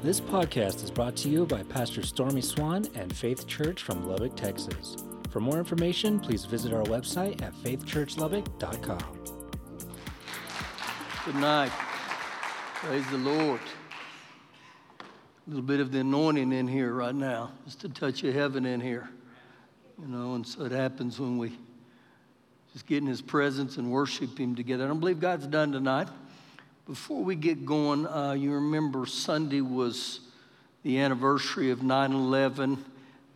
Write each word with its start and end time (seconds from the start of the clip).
This 0.00 0.20
podcast 0.20 0.84
is 0.84 0.92
brought 0.92 1.16
to 1.16 1.28
you 1.28 1.44
by 1.44 1.64
Pastor 1.64 2.04
Stormy 2.04 2.40
Swan 2.40 2.86
and 2.94 3.12
Faith 3.14 3.48
Church 3.48 3.82
from 3.82 4.06
Lubbock, 4.06 4.36
Texas. 4.36 4.96
For 5.30 5.40
more 5.40 5.58
information, 5.58 6.20
please 6.20 6.44
visit 6.44 6.72
our 6.72 6.84
website 6.84 7.42
at 7.42 7.52
faithchurchlubbock.com. 7.52 9.00
Good 11.24 11.34
night. 11.34 11.72
Praise 12.74 13.04
the 13.10 13.18
Lord. 13.18 13.60
A 15.00 15.50
little 15.50 15.64
bit 15.64 15.80
of 15.80 15.90
the 15.90 15.98
anointing 15.98 16.52
in 16.52 16.68
here 16.68 16.92
right 16.92 17.14
now, 17.14 17.50
just 17.64 17.82
a 17.82 17.88
touch 17.88 18.22
of 18.22 18.32
heaven 18.32 18.66
in 18.66 18.80
here. 18.80 19.10
You 20.00 20.06
know, 20.06 20.36
and 20.36 20.46
so 20.46 20.64
it 20.64 20.70
happens 20.70 21.18
when 21.18 21.38
we 21.38 21.50
just 22.72 22.86
get 22.86 22.98
in 22.98 23.06
His 23.08 23.20
presence 23.20 23.78
and 23.78 23.90
worship 23.90 24.38
Him 24.38 24.54
together. 24.54 24.84
I 24.84 24.86
don't 24.86 25.00
believe 25.00 25.18
God's 25.18 25.48
done 25.48 25.72
tonight. 25.72 26.06
Before 26.88 27.22
we 27.22 27.36
get 27.36 27.66
going, 27.66 28.06
uh, 28.06 28.32
you 28.32 28.54
remember 28.54 29.04
Sunday 29.04 29.60
was 29.60 30.20
the 30.84 31.00
anniversary 31.00 31.70
of 31.70 31.82
9 31.82 32.12
11, 32.12 32.82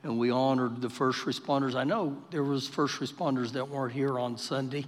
and 0.04 0.18
we 0.18 0.30
honored 0.30 0.80
the 0.80 0.88
first 0.88 1.26
responders. 1.26 1.74
I 1.74 1.84
know 1.84 2.16
there 2.30 2.44
was 2.44 2.66
first 2.66 2.98
responders 2.98 3.52
that 3.52 3.68
weren't 3.68 3.92
here 3.92 4.18
on 4.18 4.38
Sunday. 4.38 4.86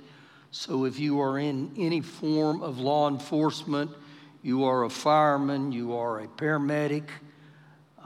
So 0.51 0.87
if 0.87 0.99
you 0.99 1.21
are 1.21 1.39
in 1.39 1.73
any 1.77 2.01
form 2.01 2.63
of 2.63 2.79
law 2.79 3.07
enforcement, 3.07 3.91
you 4.43 4.65
are 4.65 4.85
a 4.85 4.91
fireman, 4.91 5.71
you 5.71 5.95
are 5.95 6.21
a 6.21 6.27
paramedic, 6.27 7.05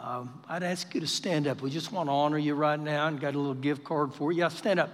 um, 0.02 0.42
I'd 0.48 0.64
ask 0.64 0.92
you 0.92 1.00
to 1.00 1.06
stand 1.06 1.46
up. 1.46 1.60
We 1.60 1.70
just 1.70 1.92
want 1.92 2.08
to 2.08 2.12
honor 2.12 2.38
you 2.38 2.54
right 2.54 2.80
now 2.80 3.06
and 3.06 3.20
got 3.20 3.36
a 3.36 3.38
little 3.38 3.54
gift 3.54 3.84
card 3.84 4.12
for 4.12 4.32
you. 4.32 4.40
Yeah, 4.40 4.48
stand 4.48 4.80
up. 4.80 4.90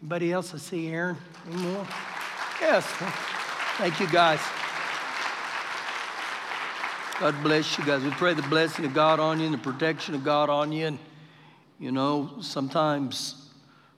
Anybody 0.00 0.32
else? 0.32 0.52
I 0.52 0.58
see 0.58 0.88
Aaron. 0.88 1.16
Any 1.48 1.62
more? 1.62 1.86
Yes. 2.60 2.86
Thank 3.78 4.00
you, 4.00 4.08
guys. 4.08 4.40
God 7.18 7.42
bless 7.42 7.78
you 7.78 7.84
guys. 7.86 8.02
We 8.02 8.10
pray 8.10 8.34
the 8.34 8.42
blessing 8.42 8.84
of 8.84 8.92
God 8.92 9.20
on 9.20 9.40
you 9.40 9.46
and 9.46 9.54
the 9.54 9.58
protection 9.58 10.14
of 10.14 10.22
God 10.22 10.50
on 10.50 10.70
you. 10.70 10.88
And, 10.88 10.98
you 11.78 11.90
know, 11.90 12.30
sometimes 12.42 13.50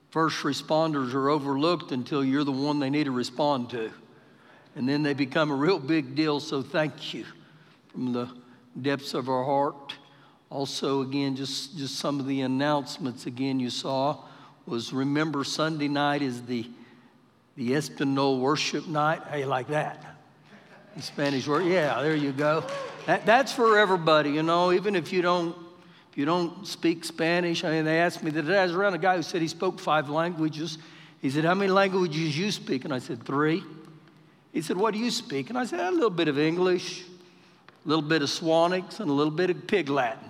first 0.09 0.41
responders 0.43 1.13
are 1.13 1.29
overlooked 1.29 1.91
until 1.91 2.23
you're 2.23 2.45
the 2.45 2.53
one 2.53 2.79
they 2.79 2.89
need 2.89 3.03
to 3.03 3.11
respond 3.11 3.71
to. 3.71 3.91
And 4.77 4.87
then 4.87 5.03
they 5.03 5.13
become 5.13 5.51
a 5.51 5.55
real 5.55 5.79
big 5.79 6.15
deal. 6.15 6.39
So 6.39 6.61
thank 6.61 7.13
you 7.13 7.25
from 7.89 8.13
the 8.13 8.29
depths 8.81 9.13
of 9.13 9.27
our 9.27 9.43
heart. 9.43 9.95
Also, 10.49 11.01
again, 11.01 11.35
just, 11.35 11.77
just 11.77 11.97
some 11.97 12.21
of 12.21 12.25
the 12.25 12.39
announcements 12.39 13.25
again 13.25 13.59
you 13.59 13.69
saw 13.69 14.17
was 14.65 14.93
remember 14.93 15.43
Sunday 15.43 15.89
night 15.89 16.21
is 16.21 16.43
the, 16.43 16.65
the 17.57 17.71
Espinol 17.71 18.39
worship 18.39 18.87
night. 18.87 19.21
How 19.29 19.35
you 19.35 19.45
like 19.45 19.67
that? 19.67 20.05
In 20.95 21.01
Spanish 21.01 21.47
word? 21.47 21.65
Yeah, 21.65 22.01
there 22.01 22.15
you 22.15 22.31
go. 22.31 22.63
That, 23.09 23.25
that's 23.25 23.51
for 23.51 23.75
everybody, 23.79 24.29
you 24.29 24.43
know, 24.43 24.71
even 24.71 24.95
if 24.95 25.11
you 25.11 25.23
don't 25.23 25.55
if 26.11 26.15
you 26.15 26.25
don't 26.25 26.67
speak 26.67 27.03
Spanish. 27.03 27.63
I 27.63 27.71
mean, 27.71 27.85
they 27.85 28.01
asked 28.01 28.21
me 28.21 28.29
that 28.29 28.47
I 28.47 28.61
was 28.61 28.73
around 28.73 28.93
a 28.93 28.99
guy 28.99 29.15
who 29.15 29.23
said 29.23 29.41
he 29.41 29.47
spoke 29.47 29.79
five 29.79 30.11
languages. 30.11 30.77
He 31.19 31.31
said, 31.31 31.43
How 31.43 31.55
many 31.55 31.71
languages 31.71 32.37
you 32.37 32.51
speak? 32.51 32.85
And 32.85 32.93
I 32.93 32.99
said, 32.99 33.23
Three. 33.23 33.63
He 34.53 34.61
said, 34.61 34.77
What 34.77 34.93
do 34.93 34.99
you 34.99 35.09
speak? 35.09 35.49
And 35.49 35.57
I 35.57 35.65
said, 35.65 35.79
A 35.79 35.89
little 35.89 36.11
bit 36.11 36.27
of 36.27 36.37
English, 36.37 37.01
a 37.83 37.89
little 37.89 38.03
bit 38.03 38.21
of 38.21 38.29
Swanix, 38.29 38.99
and 38.99 39.09
a 39.09 39.13
little 39.13 39.33
bit 39.33 39.49
of 39.49 39.65
Pig 39.65 39.89
Latin. 39.89 40.29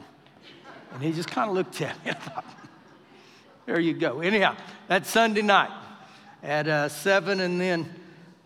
And 0.93 1.03
he 1.03 1.11
just 1.11 1.29
kind 1.29 1.49
of 1.49 1.57
looked 1.57 1.81
at 1.81 2.05
me. 2.05 2.13
there 3.65 3.81
you 3.81 3.93
go. 3.93 4.21
Anyhow, 4.21 4.55
that's 4.87 5.09
Sunday 5.09 5.41
night 5.41 5.71
at 6.41 6.65
uh, 6.69 6.87
7, 6.87 7.41
and 7.41 7.59
then 7.59 7.93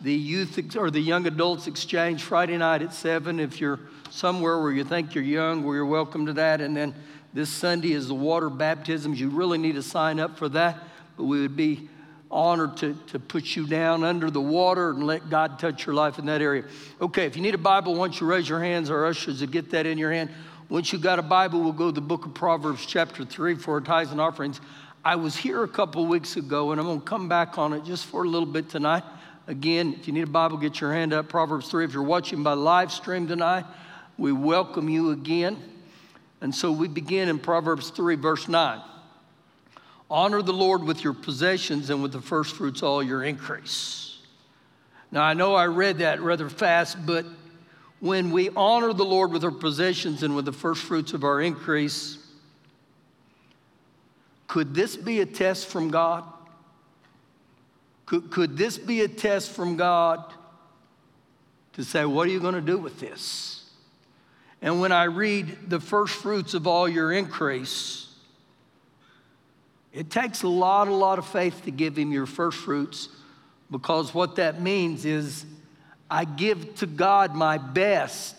the 0.01 0.11
youth 0.11 0.57
ex- 0.57 0.75
or 0.75 0.89
the 0.89 0.99
young 0.99 1.27
adults 1.27 1.67
exchange 1.67 2.23
Friday 2.23 2.57
night 2.57 2.81
at 2.81 2.95
7. 2.95 3.39
If 3.39 3.61
you're 3.61 3.79
somewhere 4.13 4.61
where 4.61 4.71
you 4.71 4.83
think 4.83 5.15
you're 5.15 5.23
young, 5.23 5.63
well, 5.63 5.73
you're 5.73 5.85
welcome 5.85 6.27
to 6.27 6.33
that. 6.33 6.61
And 6.61 6.77
then 6.77 6.93
this 7.33 7.49
Sunday 7.49 7.93
is 7.93 8.07
the 8.07 8.13
water 8.13 8.49
baptisms. 8.49 9.19
You 9.19 9.29
really 9.29 9.57
need 9.57 9.73
to 9.73 9.81
sign 9.81 10.19
up 10.19 10.37
for 10.37 10.47
that, 10.49 10.77
but 11.17 11.23
we 11.23 11.41
would 11.41 11.55
be 11.55 11.89
honored 12.29 12.77
to, 12.77 12.95
to 13.07 13.19
put 13.19 13.55
you 13.55 13.65
down 13.65 14.03
under 14.03 14.29
the 14.29 14.41
water 14.41 14.91
and 14.91 15.03
let 15.03 15.29
God 15.29 15.57
touch 15.57 15.85
your 15.85 15.95
life 15.95 16.19
in 16.19 16.27
that 16.27 16.41
area. 16.41 16.63
Okay, 17.01 17.25
if 17.25 17.35
you 17.35 17.41
need 17.41 17.55
a 17.55 17.59
Bible, 17.59 17.95
once 17.95 18.21
you 18.21 18.27
raise 18.27 18.47
your 18.47 18.59
hands, 18.59 18.91
our 18.91 19.05
ushers 19.05 19.41
will 19.41 19.47
get 19.47 19.71
that 19.71 19.87
in 19.87 19.97
your 19.97 20.11
hand. 20.11 20.29
Once 20.69 20.93
you 20.93 20.99
got 20.99 21.17
a 21.17 21.23
Bible, 21.23 21.61
we'll 21.61 21.71
go 21.71 21.87
to 21.87 21.91
the 21.91 22.01
book 22.01 22.25
of 22.25 22.33
Proverbs, 22.35 22.85
chapter 22.85 23.25
3, 23.25 23.55
for 23.55 23.81
tithes 23.81 24.11
and 24.11 24.21
offerings. 24.21 24.61
I 25.03 25.15
was 25.15 25.35
here 25.35 25.63
a 25.63 25.67
couple 25.67 26.05
weeks 26.05 26.37
ago, 26.37 26.71
and 26.71 26.79
I'm 26.79 26.87
going 26.87 27.01
to 27.01 27.05
come 27.05 27.27
back 27.27 27.57
on 27.57 27.73
it 27.73 27.83
just 27.83 28.05
for 28.05 28.23
a 28.23 28.27
little 28.27 28.47
bit 28.47 28.69
tonight. 28.69 29.03
Again, 29.47 29.95
if 29.99 30.07
you 30.07 30.13
need 30.13 30.23
a 30.23 30.27
Bible, 30.27 30.57
get 30.57 30.79
your 30.79 30.93
hand 30.93 31.13
up. 31.13 31.29
Proverbs 31.29 31.67
3. 31.69 31.85
If 31.85 31.93
you're 31.93 32.03
watching 32.03 32.43
by 32.43 32.53
live 32.53 32.91
stream 32.91 33.27
tonight, 33.27 33.65
we 34.17 34.31
welcome 34.31 34.89
you 34.89 35.11
again. 35.11 35.57
And 36.41 36.53
so 36.53 36.71
we 36.71 36.87
begin 36.87 37.29
in 37.29 37.39
Proverbs 37.39 37.89
3, 37.89 38.15
verse 38.15 38.47
9. 38.47 38.81
Honor 40.09 40.41
the 40.41 40.53
Lord 40.53 40.83
with 40.83 41.03
your 41.03 41.13
possessions 41.13 41.89
and 41.89 42.03
with 42.03 42.11
the 42.11 42.21
first 42.21 42.55
fruits 42.55 42.83
all 42.83 43.01
your 43.01 43.23
increase. 43.23 44.19
Now, 45.11 45.23
I 45.23 45.33
know 45.33 45.55
I 45.55 45.67
read 45.67 45.99
that 45.99 46.21
rather 46.21 46.49
fast, 46.49 47.05
but 47.05 47.25
when 47.99 48.31
we 48.31 48.49
honor 48.55 48.93
the 48.93 49.05
Lord 49.05 49.31
with 49.31 49.43
our 49.43 49.51
possessions 49.51 50.23
and 50.23 50.35
with 50.35 50.45
the 50.45 50.51
first 50.51 50.83
fruits 50.83 51.13
of 51.13 51.23
our 51.23 51.39
increase, 51.39 52.17
could 54.47 54.75
this 54.75 54.97
be 54.97 55.21
a 55.21 55.25
test 55.25 55.67
from 55.67 55.89
God? 55.89 56.25
Could, 58.05 58.29
could 58.29 58.57
this 58.57 58.77
be 58.77 59.01
a 59.01 59.07
test 59.07 59.51
from 59.51 59.77
God 59.77 60.33
to 61.73 61.83
say, 61.83 62.05
What 62.05 62.27
are 62.27 62.31
you 62.31 62.39
going 62.39 62.55
to 62.55 62.61
do 62.61 62.77
with 62.77 62.99
this? 62.99 63.62
And 64.63 64.79
when 64.79 64.93
I 64.93 65.03
read 65.03 65.69
the 65.69 65.81
first 65.81 66.15
fruits 66.15 66.53
of 66.53 66.67
all 66.67 66.87
your 66.87 67.11
increase, 67.11 68.07
it 69.91 70.09
takes 70.09 70.41
a 70.43 70.47
lot, 70.47 70.87
a 70.87 70.93
lot 70.93 71.19
of 71.19 71.27
faith 71.27 71.65
to 71.65 71.71
give 71.71 71.97
him 71.97 72.13
your 72.13 72.25
first 72.25 72.57
fruits 72.59 73.09
because 73.69 74.13
what 74.13 74.37
that 74.37 74.61
means 74.61 75.03
is 75.03 75.45
I 76.09 76.23
give 76.23 76.75
to 76.75 76.85
God 76.85 77.35
my 77.35 77.57
best 77.57 78.35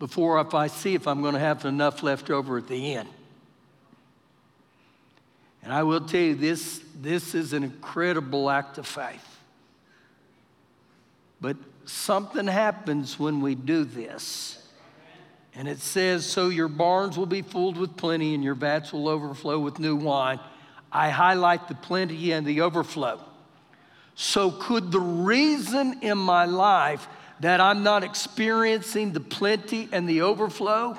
before 0.00 0.40
if 0.40 0.52
I 0.52 0.66
see 0.66 0.96
if 0.96 1.06
I'm 1.06 1.22
going 1.22 1.34
to 1.34 1.40
have 1.40 1.64
enough 1.64 2.02
left 2.02 2.30
over 2.30 2.58
at 2.58 2.66
the 2.66 2.94
end. 2.96 3.08
And 5.62 5.72
I 5.72 5.84
will 5.84 6.00
tell 6.00 6.20
you, 6.20 6.34
this, 6.34 6.80
this 7.00 7.36
is 7.36 7.52
an 7.52 7.62
incredible 7.62 8.50
act 8.50 8.78
of 8.78 8.86
faith. 8.86 9.38
But 11.40 11.56
something 11.86 12.46
happens 12.46 13.18
when 13.18 13.40
we 13.40 13.54
do 13.54 13.84
this. 13.84 14.58
And 15.54 15.68
it 15.68 15.78
says, 15.78 16.26
So 16.26 16.48
your 16.48 16.68
barns 16.68 17.16
will 17.16 17.26
be 17.26 17.42
filled 17.42 17.76
with 17.76 17.96
plenty, 17.96 18.34
and 18.34 18.42
your 18.42 18.54
vats 18.54 18.92
will 18.92 19.08
overflow 19.08 19.58
with 19.58 19.78
new 19.78 19.96
wine. 19.96 20.40
I 20.90 21.10
highlight 21.10 21.68
the 21.68 21.74
plenty 21.74 22.32
and 22.32 22.46
the 22.46 22.62
overflow. 22.62 23.20
So, 24.16 24.50
could 24.50 24.92
the 24.92 25.00
reason 25.00 25.98
in 26.02 26.18
my 26.18 26.44
life 26.44 27.08
that 27.40 27.60
I'm 27.60 27.82
not 27.82 28.04
experiencing 28.04 29.12
the 29.12 29.20
plenty 29.20 29.88
and 29.90 30.08
the 30.08 30.22
overflow 30.22 30.96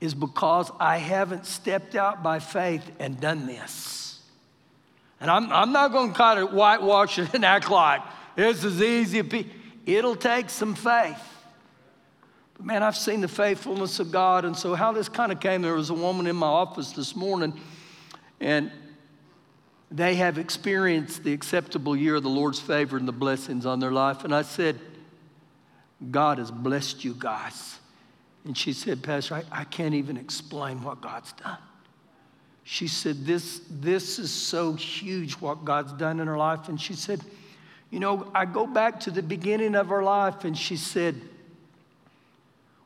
is 0.00 0.12
because 0.12 0.70
I 0.80 0.98
haven't 0.98 1.46
stepped 1.46 1.94
out 1.94 2.22
by 2.22 2.40
faith 2.40 2.90
and 2.98 3.20
done 3.20 3.46
this? 3.46 4.20
And 5.20 5.30
I'm, 5.30 5.50
I'm 5.52 5.72
not 5.72 5.92
going 5.92 6.12
to 6.12 6.18
kind 6.18 6.40
of 6.40 6.52
whitewash 6.52 7.18
it 7.18 7.32
and 7.32 7.44
act 7.44 7.70
like 7.70 8.02
this 8.36 8.62
is 8.62 8.80
easy. 8.80 9.50
It'll 9.86 10.16
take 10.16 10.50
some 10.50 10.74
faith. 10.74 11.18
But 12.56 12.66
man, 12.66 12.82
I've 12.82 12.96
seen 12.96 13.20
the 13.20 13.28
faithfulness 13.28 13.98
of 13.98 14.12
God. 14.12 14.44
And 14.44 14.56
so, 14.56 14.74
how 14.74 14.92
this 14.92 15.08
kind 15.08 15.32
of 15.32 15.40
came, 15.40 15.62
there 15.62 15.74
was 15.74 15.90
a 15.90 15.94
woman 15.94 16.26
in 16.26 16.36
my 16.36 16.46
office 16.46 16.92
this 16.92 17.16
morning, 17.16 17.58
and 18.40 18.70
they 19.90 20.16
have 20.16 20.38
experienced 20.38 21.22
the 21.22 21.32
acceptable 21.32 21.96
year 21.96 22.16
of 22.16 22.22
the 22.22 22.28
Lord's 22.28 22.60
favor 22.60 22.96
and 22.96 23.06
the 23.06 23.12
blessings 23.12 23.66
on 23.66 23.78
their 23.80 23.92
life. 23.92 24.24
And 24.24 24.34
I 24.34 24.42
said, 24.42 24.78
God 26.10 26.38
has 26.38 26.50
blessed 26.50 27.04
you 27.04 27.14
guys. 27.18 27.78
And 28.44 28.56
she 28.56 28.72
said, 28.72 29.02
Pastor, 29.02 29.36
I, 29.36 29.44
I 29.50 29.64
can't 29.64 29.94
even 29.94 30.16
explain 30.16 30.82
what 30.82 31.00
God's 31.00 31.32
done. 31.32 31.58
She 32.64 32.88
said, 32.88 33.24
this, 33.24 33.60
this 33.70 34.18
is 34.18 34.32
so 34.32 34.72
huge 34.74 35.34
what 35.34 35.64
God's 35.64 35.92
done 35.92 36.20
in 36.20 36.26
her 36.26 36.36
life. 36.36 36.68
And 36.68 36.80
she 36.80 36.94
said, 36.94 37.20
You 37.90 38.00
know, 38.00 38.30
I 38.34 38.44
go 38.44 38.66
back 38.66 39.00
to 39.00 39.10
the 39.10 39.22
beginning 39.22 39.74
of 39.74 39.88
her 39.88 40.02
life, 40.02 40.44
and 40.44 40.56
she 40.56 40.76
said, 40.76 41.20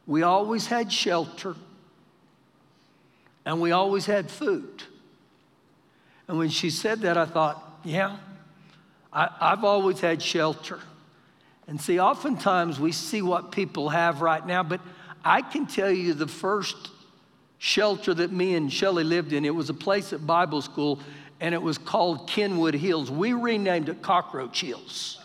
We 0.07 0.23
always 0.23 0.67
had 0.67 0.93
shelter, 0.93 1.57
and 3.45 3.61
we 3.61 3.73
always 3.73 4.07
had 4.07 4.31
food. 4.31 4.83
And 6.29 6.39
when 6.39 6.49
she 6.49 6.71
said 6.71 7.01
that, 7.01 7.17
I 7.17 7.25
thought, 7.25 7.81
yeah, 7.83 8.17
I, 9.13 9.29
have 9.41 9.65
always 9.65 9.99
had 9.99 10.23
shelter. 10.23 10.79
And 11.67 11.81
see, 11.81 11.99
oftentimes 11.99 12.79
we 12.79 12.93
see 12.93 13.21
what 13.21 13.51
people 13.51 13.89
have 13.89 14.23
right 14.23 14.47
now, 14.47 14.63
but 14.63 14.81
I 15.25 15.43
can 15.43 15.67
tell 15.67 15.91
you 15.91 16.15
the 16.15 16.29
first 16.29 16.77
shelter 17.59 18.15
that 18.15 18.31
me 18.31 18.55
and 18.55 18.73
Shelley 18.73 19.03
lived 19.03 19.33
in, 19.33 19.45
it 19.45 19.55
was 19.55 19.71
a 19.71 19.75
place 19.75 20.13
at 20.13 20.25
Bible 20.25 20.63
school, 20.63 21.01
and 21.41 21.55
it 21.55 21.63
was 21.63 21.79
called 21.79 22.29
Kenwood 22.29 22.75
Hills. 22.75 23.11
We 23.11 23.33
renamed 23.33 23.89
it 23.89 24.03
Cockroach 24.03 24.61
Hills. 24.61 25.17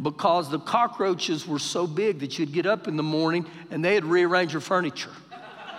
because 0.00 0.48
the 0.48 0.60
cockroaches 0.60 1.44
were 1.44 1.58
so 1.58 1.84
big 1.84 2.20
that 2.20 2.38
you'd 2.38 2.52
get 2.52 2.66
up 2.66 2.86
in 2.86 2.96
the 2.96 3.02
morning 3.02 3.44
and 3.72 3.84
they'd 3.84 4.04
rearrange 4.04 4.52
your 4.52 4.60
furniture. 4.60 5.10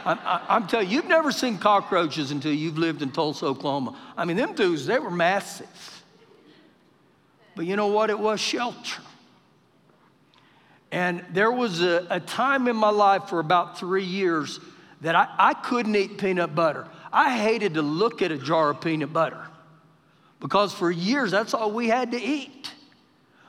I, 0.05 0.57
am 0.57 0.67
telling 0.67 0.89
you, 0.89 0.95
you've 0.95 1.07
never 1.07 1.31
seen 1.31 1.57
cockroaches 1.57 2.31
until 2.31 2.53
you've 2.53 2.77
lived 2.77 3.01
in 3.01 3.11
Tulsa, 3.11 3.45
Oklahoma. 3.45 3.97
I 4.17 4.25
mean, 4.25 4.35
them 4.35 4.55
dudes, 4.55 4.85
they 4.85 4.99
were 4.99 5.11
massive. 5.11 6.03
But 7.55 7.65
you 7.65 7.77
know 7.77 7.87
what? 7.87 8.09
It 8.09 8.19
was 8.19 8.41
shelter. 8.41 9.01
And 10.91 11.23
there 11.31 11.51
was 11.51 11.81
a, 11.81 12.05
a 12.09 12.19
time 12.19 12.67
in 12.67 12.75
my 12.75 12.89
life 12.89 13.29
for 13.29 13.39
about 13.39 13.77
three 13.77 14.05
years 14.05 14.59
that 15.01 15.15
I, 15.15 15.27
I 15.37 15.53
couldn't 15.53 15.95
eat 15.95 16.17
peanut 16.17 16.55
butter. 16.55 16.87
I 17.11 17.37
hated 17.37 17.75
to 17.75 17.81
look 17.81 18.21
at 18.21 18.31
a 18.31 18.37
jar 18.37 18.71
of 18.71 18.81
peanut 18.81 19.13
butter 19.13 19.48
because 20.39 20.73
for 20.73 20.89
years 20.91 21.31
that's 21.31 21.53
all 21.53 21.71
we 21.71 21.87
had 21.87 22.11
to 22.11 22.21
eat. 22.21 22.71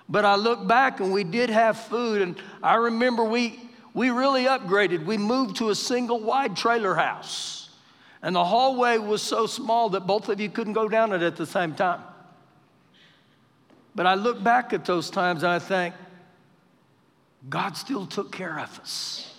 But 0.09 0.25
I 0.25 0.35
look 0.35 0.67
back 0.67 1.01
and 1.01 1.13
we 1.13 1.23
did 1.23 1.51
have 1.51 1.79
food, 1.79 2.21
and 2.21 2.37
I 2.63 2.75
remember 2.75 3.23
we, 3.23 3.61
we 3.95 4.11
really 4.11 4.45
upgraded. 4.45 5.05
We 5.05 5.17
moved 5.17 5.57
to 5.57 5.71
a 5.71 5.75
single 5.75 6.21
wide 6.21 6.57
trailer 6.57 6.95
house, 6.95 7.71
and 8.21 8.35
the 8.35 8.45
hallway 8.45 8.99
was 8.99 9.23
so 9.23 9.47
small 9.47 9.91
that 9.91 10.07
both 10.09 10.29
of 10.29 10.41
you 10.41 10.51
couldn't 10.51 10.73
go 10.73 10.89
down 10.89 11.13
it 11.13 11.23
at 11.23 11.37
the 11.37 11.47
same 11.47 11.75
time. 11.75 12.01
But 13.95 14.07
I 14.07 14.15
look 14.15 14.43
back 14.43 14.73
at 14.73 14.85
those 14.85 15.11
times 15.11 15.43
and 15.43 15.53
I 15.53 15.59
think, 15.59 15.95
God 17.49 17.77
still 17.77 18.07
took 18.07 18.33
care 18.33 18.59
of 18.59 18.79
us. 18.81 19.35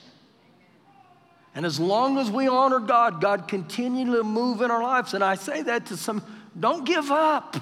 And 1.53 1.65
as 1.65 1.79
long 1.79 2.17
as 2.17 2.31
we 2.31 2.47
honor 2.47 2.79
God, 2.79 3.21
God 3.21 3.47
continually 3.47 4.17
to 4.17 4.23
move 4.23 4.61
in 4.61 4.71
our 4.71 4.81
lives. 4.81 5.13
And 5.13 5.23
I 5.23 5.35
say 5.35 5.61
that 5.63 5.85
to 5.87 5.97
some, 5.97 6.23
don't 6.59 6.85
give 6.85 7.11
up. 7.11 7.57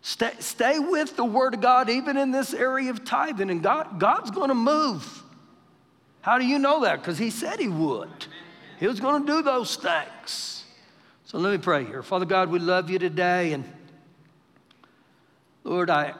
Stay, 0.00 0.32
stay 0.38 0.78
with 0.78 1.16
the 1.16 1.24
Word 1.24 1.54
of 1.54 1.60
God, 1.60 1.90
even 1.90 2.16
in 2.16 2.30
this 2.30 2.54
area 2.54 2.90
of 2.90 3.04
tithing, 3.04 3.50
and 3.50 3.62
God, 3.62 3.98
God's 3.98 4.30
going 4.30 4.48
to 4.48 4.54
move. 4.54 5.22
How 6.20 6.38
do 6.38 6.46
you 6.46 6.58
know 6.58 6.82
that? 6.82 7.00
Because 7.00 7.18
He 7.18 7.30
said 7.30 7.58
He 7.60 7.68
would. 7.68 8.26
He 8.78 8.86
was 8.86 9.00
going 9.00 9.24
to 9.24 9.26
do 9.26 9.42
those 9.42 9.76
things. 9.76 10.64
So 11.24 11.38
let 11.38 11.52
me 11.52 11.58
pray 11.58 11.84
here. 11.84 12.02
Father 12.02 12.24
God, 12.24 12.48
we 12.48 12.58
love 12.58 12.88
you 12.88 12.98
today. 12.98 13.52
And 13.52 13.64
Lord, 15.64 15.90
I, 15.90 16.14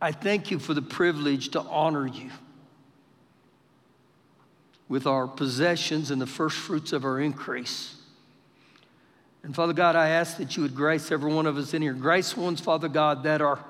I 0.00 0.12
thank 0.12 0.50
you 0.50 0.58
for 0.58 0.74
the 0.74 0.82
privilege 0.82 1.50
to 1.50 1.60
honor 1.60 2.06
you 2.06 2.30
with 4.88 5.06
our 5.06 5.26
possessions 5.26 6.10
and 6.10 6.20
the 6.20 6.26
first 6.26 6.56
fruits 6.56 6.92
of 6.92 7.04
our 7.04 7.18
increase. 7.20 7.93
And 9.44 9.54
Father 9.54 9.74
God, 9.74 9.94
I 9.94 10.08
ask 10.08 10.38
that 10.38 10.56
you 10.56 10.62
would 10.62 10.74
grace 10.74 11.12
every 11.12 11.32
one 11.32 11.46
of 11.46 11.58
us 11.58 11.74
in 11.74 11.82
here. 11.82 11.92
Grace 11.92 12.34
ones, 12.34 12.60
Father 12.60 12.88
God, 12.88 13.22
that 13.24 13.42
are 13.42 13.62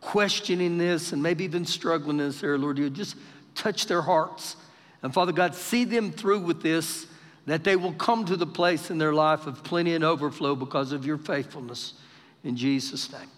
questioning 0.00 0.76
this 0.76 1.12
and 1.12 1.22
maybe 1.22 1.44
even 1.44 1.64
struggling 1.64 2.18
in 2.18 2.26
this 2.26 2.42
area, 2.42 2.58
Lord. 2.58 2.78
You 2.78 2.90
just 2.90 3.16
touch 3.54 3.86
their 3.86 4.02
hearts. 4.02 4.56
And 5.02 5.14
Father 5.14 5.30
God, 5.30 5.54
see 5.54 5.84
them 5.84 6.10
through 6.10 6.40
with 6.40 6.62
this, 6.62 7.06
that 7.46 7.62
they 7.62 7.76
will 7.76 7.92
come 7.92 8.24
to 8.24 8.36
the 8.36 8.46
place 8.46 8.90
in 8.90 8.98
their 8.98 9.12
life 9.12 9.46
of 9.46 9.62
plenty 9.62 9.94
and 9.94 10.02
overflow 10.02 10.56
because 10.56 10.90
of 10.90 11.06
your 11.06 11.18
faithfulness. 11.18 11.94
In 12.42 12.56
Jesus' 12.56 13.12
name. 13.12 13.28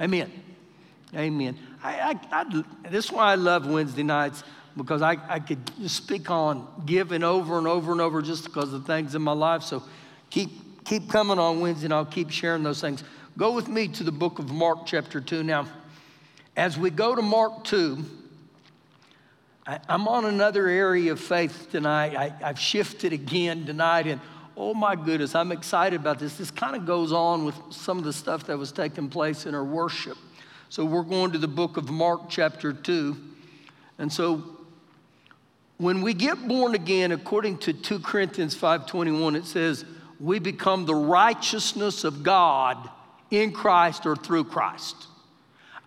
Amen. 0.00 0.32
Amen. 1.14 1.58
I, 1.82 2.18
I, 2.32 2.40
I, 2.40 2.64
this 2.88 3.06
is 3.06 3.12
why 3.12 3.32
I 3.32 3.34
love 3.34 3.66
Wednesday 3.66 4.02
nights 4.02 4.42
because 4.74 5.02
I, 5.02 5.18
I 5.28 5.40
could 5.40 5.70
just 5.80 5.96
speak 5.96 6.30
on 6.30 6.66
giving 6.86 7.22
over 7.22 7.58
and 7.58 7.66
over 7.66 7.92
and 7.92 8.00
over 8.00 8.22
just 8.22 8.44
because 8.44 8.72
of 8.72 8.86
things 8.86 9.14
in 9.14 9.22
my 9.22 9.32
life. 9.32 9.62
So 9.62 9.82
keep, 10.30 10.50
keep 10.86 11.10
coming 11.10 11.38
on 11.38 11.60
Wednesday 11.60 11.86
and 11.86 11.94
I'll 11.94 12.04
keep 12.04 12.30
sharing 12.30 12.62
those 12.62 12.80
things. 12.80 13.02
Go 13.36 13.52
with 13.52 13.68
me 13.68 13.88
to 13.88 14.04
the 14.04 14.12
book 14.12 14.38
of 14.38 14.50
Mark, 14.50 14.86
chapter 14.86 15.20
2. 15.20 15.42
Now, 15.42 15.66
as 16.56 16.78
we 16.78 16.90
go 16.90 17.14
to 17.14 17.22
Mark 17.22 17.64
2, 17.64 18.02
I, 19.66 19.80
am 19.88 20.06
on 20.06 20.24
another 20.24 20.68
area 20.68 21.12
of 21.12 21.20
faith 21.20 21.68
tonight. 21.70 22.14
I, 22.16 22.32
I've 22.42 22.58
shifted 22.58 23.12
again 23.12 23.66
tonight, 23.66 24.06
and 24.06 24.20
oh 24.56 24.74
my 24.74 24.94
goodness, 24.94 25.34
I'm 25.34 25.50
excited 25.50 26.00
about 26.00 26.20
this. 26.20 26.38
This 26.38 26.52
kind 26.52 26.76
of 26.76 26.86
goes 26.86 27.12
on 27.12 27.44
with 27.44 27.56
some 27.70 27.98
of 27.98 28.04
the 28.04 28.12
stuff 28.12 28.44
that 28.44 28.56
was 28.56 28.70
taking 28.70 29.08
place 29.08 29.44
in 29.44 29.54
our 29.54 29.64
worship. 29.64 30.16
So 30.68 30.84
we're 30.84 31.02
going 31.02 31.32
to 31.32 31.38
the 31.38 31.48
book 31.48 31.76
of 31.76 31.90
Mark, 31.90 32.30
chapter 32.30 32.72
2. 32.72 33.16
And 33.98 34.12
so 34.12 34.56
when 35.78 36.00
we 36.00 36.14
get 36.14 36.46
born 36.46 36.74
again, 36.74 37.10
according 37.10 37.58
to 37.58 37.72
2 37.72 37.98
Corinthians 37.98 38.54
5:21, 38.56 39.36
it 39.36 39.44
says, 39.44 39.84
we 40.18 40.38
become 40.38 40.86
the 40.86 40.94
righteousness 40.94 42.04
of 42.04 42.22
God 42.22 42.90
in 43.30 43.52
Christ 43.52 44.06
or 44.06 44.16
through 44.16 44.44
Christ. 44.44 44.96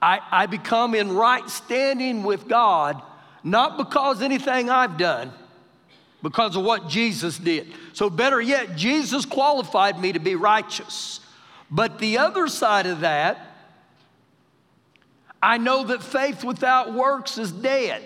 I, 0.02 0.20
I 0.31 0.46
become 0.46 0.96
in 0.96 1.12
right 1.14 1.48
standing 1.50 2.24
with 2.24 2.48
God, 2.48 3.02
not 3.44 3.78
because 3.78 4.22
anything 4.22 4.70
I've 4.70 4.98
done, 4.98 5.31
because 6.22 6.56
of 6.56 6.64
what 6.64 6.88
Jesus 6.88 7.38
did. 7.38 7.68
So, 7.94 8.10
better 8.10 8.40
yet, 8.40 8.76
Jesus 8.76 9.26
qualified 9.26 10.00
me 10.00 10.14
to 10.14 10.20
be 10.20 10.36
righteous. 10.36 11.20
But 11.72 12.00
the 12.00 12.18
other 12.18 12.48
side 12.48 12.86
of 12.86 13.02
that, 13.02 13.46
I 15.42 15.58
know 15.58 15.86
that 15.86 16.04
faith 16.04 16.44
without 16.44 16.94
works 16.94 17.38
is 17.38 17.52
dead 17.52 18.04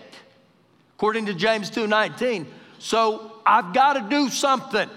according 1.03 1.25
to 1.25 1.33
James 1.33 1.69
2:19. 1.69 2.47
So 2.79 3.33
I've 3.45 3.73
got 3.73 3.93
to 3.93 4.01
do 4.09 4.29
something. 4.29 4.89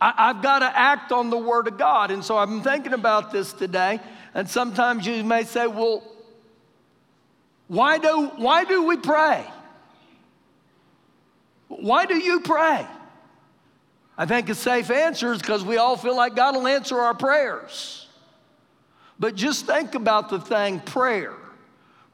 I, 0.00 0.28
have 0.28 0.42
got 0.42 0.60
to 0.60 0.78
act 0.78 1.12
on 1.12 1.30
the 1.30 1.36
word 1.36 1.68
of 1.68 1.76
God. 1.76 2.10
And 2.10 2.24
so 2.24 2.38
I'm 2.38 2.62
thinking 2.62 2.94
about 2.94 3.30
this 3.30 3.52
today. 3.52 4.00
And 4.34 4.48
sometimes 4.48 5.06
you 5.06 5.22
may 5.22 5.44
say, 5.44 5.66
well, 5.66 6.02
why 7.68 7.98
do, 7.98 8.28
why 8.36 8.64
do 8.64 8.84
we 8.84 8.96
pray? 8.96 9.44
Why 11.68 12.06
do 12.06 12.16
you 12.16 12.40
pray? 12.40 12.86
I 14.16 14.26
think 14.26 14.48
a 14.48 14.54
safe 14.54 14.90
answer 14.90 15.32
is 15.32 15.38
because 15.38 15.64
we 15.64 15.76
all 15.76 15.96
feel 15.96 16.16
like 16.16 16.34
God 16.34 16.56
will 16.56 16.66
answer 16.66 16.98
our 16.98 17.14
prayers. 17.14 18.06
But 19.18 19.34
just 19.34 19.66
think 19.66 19.94
about 19.94 20.30
the 20.30 20.40
thing 20.40 20.80
prayer. 20.80 21.34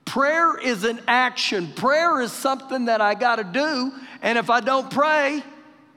Prayer 0.04 0.58
is 0.58 0.84
an 0.84 1.00
action. 1.08 1.72
Prayer 1.72 2.20
is 2.20 2.32
something 2.32 2.86
that 2.86 3.00
I 3.00 3.14
got 3.14 3.36
to 3.36 3.44
do. 3.44 3.92
And 4.22 4.38
if 4.38 4.50
I 4.50 4.60
don't 4.60 4.90
pray, 4.90 5.42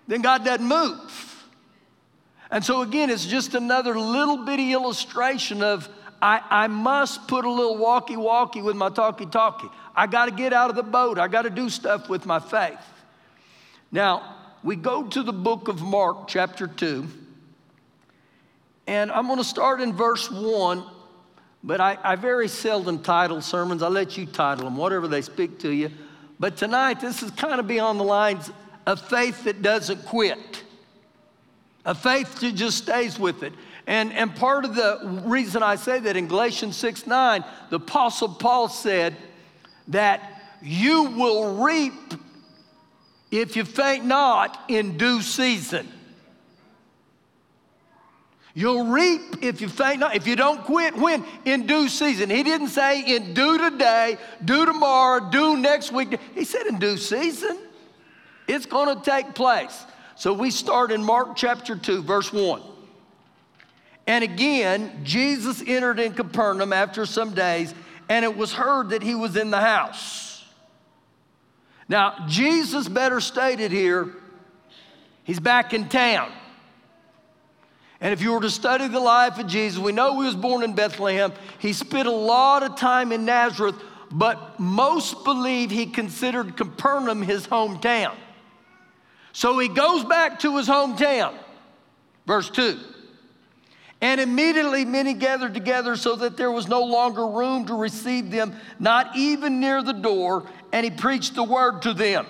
then 0.08 0.22
God 0.22 0.44
doesn't 0.46 0.68
move. 0.68 1.29
And 2.52 2.64
so, 2.64 2.82
again, 2.82 3.10
it's 3.10 3.26
just 3.26 3.54
another 3.54 3.98
little 3.98 4.46
bitty 4.46 4.74
illustration 4.74 5.62
of 5.62 5.88
I, 6.22 6.42
I 6.50 6.68
must 6.68 7.28
put 7.28 7.46
a 7.46 7.50
little 7.50 7.78
walkie 7.78 8.18
walkie 8.18 8.62
with 8.62 8.76
my 8.76 8.90
talkie 8.90 9.26
talkie. 9.26 9.70
I 9.96 10.08
got 10.08 10.26
to 10.26 10.32
get 10.32 10.52
out 10.52 10.70
of 10.70 10.76
the 10.76 10.84
boat. 10.84 11.18
I 11.18 11.28
got 11.28 11.44
to 11.44 11.50
do 11.50 11.70
stuff 11.70 12.10
with 12.10 12.26
my 12.26 12.40
faith. 12.40 12.80
Now, 13.92 14.36
we 14.64 14.76
go 14.76 15.08
to 15.08 15.24
the 15.24 15.32
book 15.32 15.68
of 15.68 15.82
Mark, 15.82 16.28
chapter 16.28 16.68
2. 16.68 17.08
And 18.88 19.12
I'm 19.12 19.28
going 19.28 19.38
to 19.38 19.44
start 19.44 19.80
in 19.80 19.94
verse 19.94 20.30
1 20.30 20.84
but 21.64 21.82
I, 21.82 21.98
I 22.04 22.16
very 22.16 22.48
seldom 22.48 23.00
title 23.00 23.42
sermons. 23.42 23.84
I 23.84 23.90
let 23.90 24.18
you 24.18 24.26
title 24.26 24.66
them, 24.66 24.78
whatever 24.78 25.08
they 25.08 25.22
speak 25.22 25.60
to 25.60 25.70
you. 25.70 25.92
But 26.40 26.56
tonight, 26.56 27.02
this 27.02 27.22
is 27.22 27.32
kind 27.32 27.60
of 27.60 27.68
beyond 27.68 28.00
the 28.00 28.06
lines 28.06 28.50
of 28.88 29.02
faith 29.02 29.44
that 29.44 29.62
doesn't 29.62 30.06
quit, 30.06 30.64
a 31.90 31.96
faith 31.96 32.40
that 32.40 32.54
just 32.54 32.78
stays 32.78 33.18
with 33.18 33.42
it. 33.42 33.52
And, 33.88 34.14
and 34.14 34.36
part 34.36 34.64
of 34.64 34.76
the 34.76 35.24
reason 35.26 35.64
I 35.64 35.76
say 35.76 36.00
that 36.00 36.16
in 36.16 36.28
Galatians 36.28 36.78
6 36.78 37.08
9, 37.08 37.44
the 37.72 37.78
Apostle 37.78 38.30
Paul 38.30 38.70
said 38.70 39.16
that 39.88 40.44
you 40.62 41.06
will 41.06 41.64
reap 41.64 42.14
if 43.32 43.56
you 43.56 43.66
faint 43.66 44.06
not 44.06 44.66
in 44.68 44.98
due 44.98 45.24
season. 45.24 45.92
You'll 48.54 48.86
reap 48.86 49.44
if 49.44 49.60
you 49.60 49.68
faint 49.68 50.00
not. 50.02 50.16
If 50.16 50.28
you 50.28 50.36
don't 50.36 50.64
quit, 50.66 50.96
when? 50.96 51.26
In 51.46 51.66
due 51.66 51.90
season. 51.90 52.30
He 52.30 52.44
didn't 52.44 52.68
say 52.68 53.16
in 53.16 53.34
due 53.34 53.58
today, 53.58 54.18
due 54.46 54.68
tomorrow, 54.68 55.32
due 55.32 55.58
next 55.58 55.92
week. 55.92 56.20
He 56.36 56.44
said 56.44 56.68
in 56.68 56.78
due 56.78 56.98
season. 56.98 57.58
It's 58.48 58.68
going 58.68 58.96
to 58.96 59.04
take 59.04 59.34
place. 59.34 59.86
So 60.20 60.34
we 60.34 60.52
start 60.52 60.92
in 60.92 61.02
Mark 61.02 61.38
chapter 61.38 61.78
2, 61.78 62.04
verse 62.04 62.34
1. 62.34 62.62
And 64.06 64.22
again, 64.22 65.00
Jesus 65.06 65.64
entered 65.66 65.98
in 65.98 66.14
Capernaum 66.14 66.74
after 66.74 67.06
some 67.06 67.34
days, 67.34 67.74
and 68.10 68.26
it 68.26 68.36
was 68.36 68.52
heard 68.52 68.90
that 68.90 69.02
he 69.02 69.16
was 69.16 69.38
in 69.38 69.50
the 69.50 69.62
house. 69.62 70.44
Now, 71.88 72.26
Jesus 72.28 72.90
better 72.90 73.22
stated 73.22 73.72
here, 73.72 74.14
he's 75.24 75.40
back 75.40 75.74
in 75.74 75.88
town. 75.88 76.30
And 78.02 78.12
if 78.12 78.22
you 78.22 78.34
were 78.34 78.42
to 78.42 78.50
study 78.50 78.90
the 78.90 79.00
life 79.00 79.40
of 79.40 79.48
Jesus, 79.48 79.80
we 79.80 79.94
know 79.94 80.20
he 80.20 80.26
was 80.26 80.36
born 80.36 80.64
in 80.64 80.76
Bethlehem. 80.76 81.32
He 81.60 81.72
spent 81.72 82.10
a 82.10 82.12
lot 82.12 82.64
of 82.64 82.76
time 82.76 83.14
in 83.14 83.24
Nazareth, 83.24 83.76
but 84.12 84.60
most 84.60 85.24
believe 85.24 85.72
he 85.72 85.86
considered 85.86 86.58
Capernaum 86.58 87.22
his 87.22 87.48
hometown. 87.48 88.18
So 89.34 89.58
he 89.60 89.68
goes 89.68 90.04
back 90.04 90.40
to 90.40 90.58
his 90.58 90.68
hometown. 90.68 91.36
Verse 92.26 92.50
2. 92.50 92.80
And 94.02 94.22
immediately 94.22 94.86
many 94.86 95.14
gathered 95.14 95.54
together 95.54 95.96
so 95.96 96.16
that 96.18 96.38
there 96.38 96.52
was 96.52 96.68
no 96.68 96.84
longer 96.84 97.28
room 97.28 97.66
to 97.66 97.74
receive 97.74 98.32
them, 98.32 98.56
not 98.80 99.16
even 99.16 99.60
near 99.60 99.84
the 99.84 99.94
door, 99.94 100.50
and 100.72 100.86
he 100.86 100.92
preached 100.92 101.36
the 101.36 101.44
word 101.44 101.82
to 101.82 101.94
them. 101.94 102.26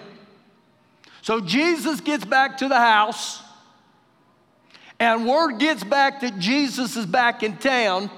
So 1.21 1.41
Jesus 1.41 2.01
gets 2.01 2.25
back 2.25 2.57
to 2.57 2.67
the 2.67 2.79
house, 2.79 3.43
and 4.99 5.27
word 5.27 5.59
gets 5.59 5.83
back 5.83 6.21
that 6.21 6.39
Jesus 6.39 6.95
is 6.95 7.05
back 7.05 7.43
in 7.43 7.57
town, 7.57 8.09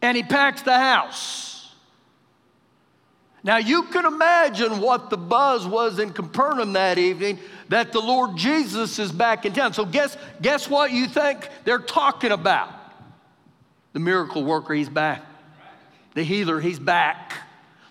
and 0.00 0.16
he 0.16 0.22
packs 0.22 0.62
the 0.62 0.78
house. 0.78 1.74
Now 3.42 3.58
you 3.58 3.84
can 3.84 4.06
imagine 4.06 4.80
what 4.80 5.10
the 5.10 5.16
buzz 5.16 5.66
was 5.66 5.98
in 5.98 6.12
Capernaum 6.12 6.72
that 6.72 6.98
evening 6.98 7.38
that 7.68 7.92
the 7.92 8.00
Lord 8.00 8.36
Jesus 8.36 8.98
is 8.98 9.12
back 9.12 9.44
in 9.44 9.52
town. 9.52 9.72
So, 9.72 9.84
guess, 9.84 10.16
guess 10.40 10.68
what 10.68 10.92
you 10.92 11.06
think 11.06 11.48
they're 11.64 11.78
talking 11.78 12.32
about? 12.32 12.70
The 13.92 14.00
miracle 14.00 14.44
worker, 14.44 14.74
he's 14.74 14.88
back. 14.88 15.22
The 16.14 16.22
healer, 16.22 16.60
he's 16.60 16.78
back. 16.78 17.34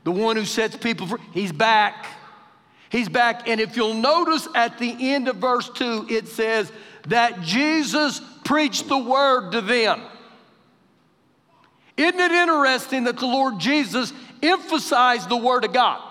The 0.03 0.11
one 0.11 0.35
who 0.35 0.45
sets 0.45 0.75
people 0.77 1.07
free, 1.07 1.19
he's 1.33 1.51
back. 1.51 2.05
He's 2.89 3.09
back. 3.09 3.47
And 3.49 3.59
if 3.59 3.75
you'll 3.75 3.95
notice 3.95 4.47
at 4.55 4.77
the 4.77 5.13
end 5.13 5.27
of 5.27 5.37
verse 5.37 5.69
2, 5.69 6.07
it 6.09 6.27
says 6.27 6.71
that 7.07 7.41
Jesus 7.41 8.21
preached 8.43 8.87
the 8.87 8.97
word 8.97 9.51
to 9.51 9.61
them. 9.61 10.01
Isn't 11.97 12.19
it 12.19 12.31
interesting 12.31 13.05
that 13.05 13.17
the 13.17 13.25
Lord 13.25 13.59
Jesus 13.59 14.13
emphasized 14.43 15.29
the 15.29 15.37
word 15.37 15.65
of 15.65 15.73
God? 15.73 16.01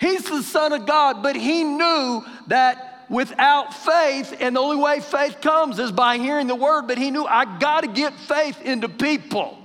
He's 0.00 0.24
the 0.24 0.42
Son 0.42 0.72
of 0.72 0.86
God, 0.86 1.22
but 1.22 1.36
he 1.36 1.62
knew 1.62 2.24
that 2.46 3.04
without 3.10 3.74
faith, 3.74 4.34
and 4.40 4.56
the 4.56 4.60
only 4.60 4.76
way 4.76 5.00
faith 5.00 5.40
comes 5.40 5.78
is 5.78 5.92
by 5.92 6.16
hearing 6.16 6.46
the 6.46 6.54
word, 6.54 6.86
but 6.86 6.96
he 6.96 7.10
knew 7.10 7.26
I 7.26 7.58
got 7.58 7.82
to 7.82 7.88
get 7.88 8.14
faith 8.14 8.62
into 8.62 8.88
people. 8.88 9.58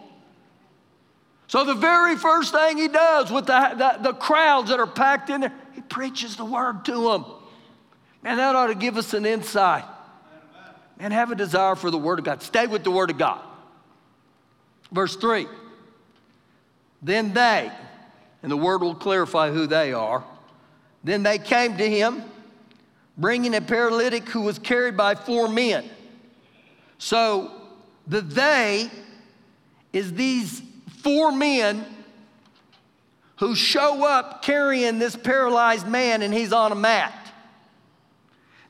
So 1.47 1.63
the 1.63 1.75
very 1.75 2.17
first 2.17 2.51
thing 2.51 2.77
he 2.77 2.87
does 2.87 3.31
with 3.31 3.45
the, 3.45 3.75
the, 3.77 4.11
the, 4.11 4.13
crowds 4.13 4.69
that 4.69 4.79
are 4.79 4.87
packed 4.87 5.29
in 5.29 5.41
there, 5.41 5.53
he 5.73 5.81
preaches 5.81 6.35
the 6.35 6.45
word 6.45 6.83
to 6.85 7.11
them. 7.11 7.25
Man, 8.23 8.37
that 8.37 8.55
ought 8.55 8.67
to 8.67 8.75
give 8.75 8.97
us 8.97 9.13
an 9.13 9.25
insight. 9.25 9.85
And 10.97 11.13
have 11.13 11.29
a 11.29 11.35
desire 11.35 11.75
for 11.75 11.91
the 11.91 11.97
word 11.97 12.19
of 12.19 12.25
God. 12.25 12.41
Stay 12.41 12.67
with 12.67 12.83
the 12.83 12.91
word 12.91 13.11
of 13.11 13.17
God. 13.17 13.41
Verse 14.91 15.15
3 15.17 15.45
Then 17.01 17.33
they, 17.33 17.69
and 18.45 18.51
the 18.51 18.57
word 18.57 18.83
will 18.83 18.93
clarify 18.93 19.49
who 19.49 19.65
they 19.65 19.91
are. 19.91 20.23
Then 21.03 21.23
they 21.23 21.39
came 21.39 21.77
to 21.77 21.89
him, 21.89 22.21
bringing 23.17 23.55
a 23.55 23.61
paralytic 23.61 24.29
who 24.29 24.41
was 24.41 24.59
carried 24.59 24.95
by 24.95 25.15
four 25.15 25.47
men. 25.47 25.89
So 26.99 27.49
the 28.05 28.21
they 28.21 28.91
is 29.93 30.13
these 30.13 30.61
four 31.01 31.31
men 31.31 31.87
who 33.37 33.55
show 33.55 34.05
up 34.05 34.43
carrying 34.43 34.99
this 34.99 35.15
paralyzed 35.15 35.87
man, 35.87 36.21
and 36.21 36.31
he's 36.31 36.53
on 36.53 36.71
a 36.71 36.75
mat. 36.75 37.33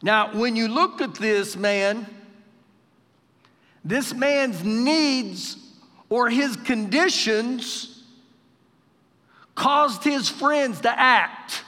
Now, 0.02 0.34
when 0.34 0.56
you 0.56 0.70
look 0.70 1.02
at 1.02 1.16
this 1.16 1.58
man, 1.58 2.08
this 3.84 4.14
man's 4.14 4.64
needs 4.64 5.58
or 6.08 6.30
his 6.30 6.56
conditions 6.56 7.95
caused 9.56 10.04
his 10.04 10.30
friends 10.30 10.82
to 10.82 11.00
act. 11.00 11.64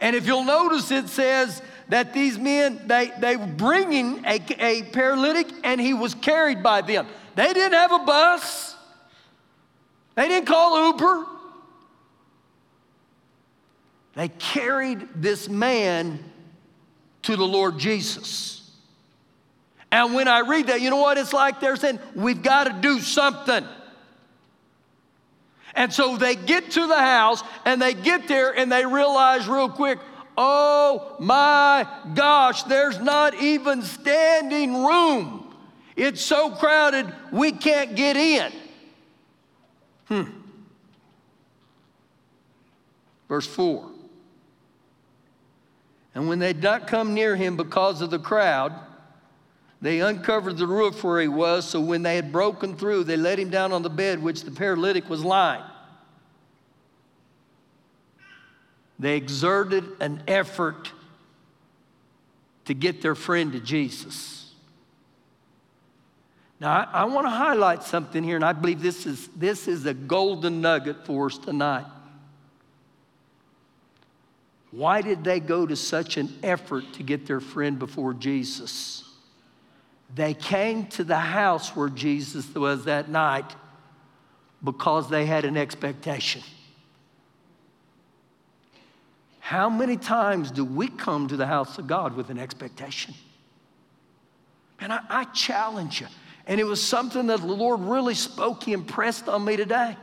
And 0.00 0.14
if 0.14 0.26
you'll 0.26 0.44
notice, 0.44 0.90
it 0.90 1.08
says 1.08 1.62
that 1.88 2.12
these 2.12 2.38
men, 2.38 2.82
they, 2.86 3.12
they 3.18 3.36
were 3.36 3.46
bringing 3.46 4.24
a, 4.26 4.40
a 4.58 4.82
paralytic 4.82 5.46
and 5.64 5.80
he 5.80 5.94
was 5.94 6.14
carried 6.14 6.62
by 6.62 6.82
them. 6.82 7.06
They 7.34 7.52
didn't 7.52 7.72
have 7.72 7.92
a 7.92 8.00
bus. 8.00 8.74
They 10.16 10.28
didn't 10.28 10.46
call 10.46 10.92
Uber. 10.92 11.26
They 14.14 14.28
carried 14.28 15.08
this 15.14 15.48
man 15.48 16.24
to 17.22 17.36
the 17.36 17.44
Lord 17.44 17.78
Jesus. 17.78 18.70
And 19.92 20.14
when 20.14 20.26
I 20.26 20.40
read 20.40 20.68
that, 20.68 20.80
you 20.80 20.90
know 20.90 20.96
what 20.96 21.18
it's 21.18 21.32
like? 21.32 21.60
They're 21.60 21.76
saying, 21.76 22.00
we've 22.14 22.42
got 22.42 22.64
to 22.64 22.72
do 22.80 23.00
something. 23.00 23.64
And 25.76 25.92
so 25.92 26.16
they 26.16 26.34
get 26.34 26.70
to 26.72 26.86
the 26.86 26.98
house 26.98 27.42
and 27.66 27.80
they 27.80 27.92
get 27.92 28.26
there 28.26 28.50
and 28.50 28.72
they 28.72 28.86
realize 28.86 29.46
real 29.46 29.68
quick, 29.68 29.98
oh 30.36 31.16
my 31.20 31.86
gosh, 32.14 32.62
there's 32.64 32.98
not 32.98 33.34
even 33.34 33.82
standing 33.82 34.84
room. 34.84 35.54
It's 35.94 36.22
so 36.22 36.50
crowded, 36.50 37.12
we 37.30 37.52
can't 37.52 37.94
get 37.94 38.16
in. 38.16 38.52
Hmm. 40.08 40.22
Verse 43.28 43.46
4. 43.46 43.90
And 46.14 46.28
when 46.28 46.38
they 46.38 46.54
would 46.54 46.62
not 46.62 46.86
come 46.86 47.12
near 47.12 47.36
him 47.36 47.56
because 47.56 48.00
of 48.00 48.10
the 48.10 48.18
crowd, 48.18 48.72
they 49.80 50.00
uncovered 50.00 50.56
the 50.56 50.66
roof 50.66 51.04
where 51.04 51.20
he 51.20 51.28
was, 51.28 51.68
so 51.68 51.80
when 51.80 52.02
they 52.02 52.16
had 52.16 52.32
broken 52.32 52.76
through, 52.76 53.04
they 53.04 53.16
let 53.16 53.38
him 53.38 53.50
down 53.50 53.72
on 53.72 53.82
the 53.82 53.90
bed 53.90 54.22
which 54.22 54.42
the 54.42 54.50
paralytic 54.50 55.08
was 55.10 55.24
lying. 55.24 55.62
They 58.98 59.16
exerted 59.16 59.84
an 60.00 60.22
effort 60.26 60.92
to 62.64 62.74
get 62.74 63.02
their 63.02 63.14
friend 63.14 63.52
to 63.52 63.60
Jesus. 63.60 64.54
Now, 66.58 66.72
I, 66.72 67.02
I 67.02 67.04
want 67.04 67.26
to 67.26 67.30
highlight 67.30 67.82
something 67.82 68.24
here, 68.24 68.36
and 68.36 68.44
I 68.44 68.54
believe 68.54 68.80
this 68.80 69.04
is, 69.04 69.28
this 69.36 69.68
is 69.68 69.84
a 69.84 69.92
golden 69.92 70.62
nugget 70.62 71.04
for 71.04 71.26
us 71.26 71.36
tonight. 71.36 71.84
Why 74.70 75.02
did 75.02 75.22
they 75.22 75.40
go 75.40 75.66
to 75.66 75.76
such 75.76 76.16
an 76.16 76.34
effort 76.42 76.84
to 76.94 77.02
get 77.02 77.26
their 77.26 77.40
friend 77.40 77.78
before 77.78 78.14
Jesus? 78.14 79.05
They 80.14 80.34
came 80.34 80.86
to 80.88 81.04
the 81.04 81.18
house 81.18 81.74
where 81.74 81.88
Jesus 81.88 82.54
was 82.54 82.84
that 82.84 83.08
night 83.08 83.54
because 84.62 85.10
they 85.10 85.26
had 85.26 85.44
an 85.44 85.56
expectation. 85.56 86.42
How 89.40 89.68
many 89.68 89.96
times 89.96 90.50
do 90.50 90.64
we 90.64 90.88
come 90.88 91.28
to 91.28 91.36
the 91.36 91.46
house 91.46 91.78
of 91.78 91.86
God 91.86 92.16
with 92.16 92.30
an 92.30 92.38
expectation? 92.38 93.14
And 94.80 94.92
I, 94.92 95.00
I 95.08 95.24
challenge 95.24 96.00
you. 96.00 96.08
And 96.46 96.60
it 96.60 96.64
was 96.64 96.82
something 96.82 97.26
that 97.28 97.40
the 97.40 97.46
Lord 97.46 97.80
really 97.80 98.14
spoke, 98.14 98.64
He 98.64 98.72
impressed 98.72 99.28
on 99.28 99.44
me 99.44 99.56
today. 99.56 99.96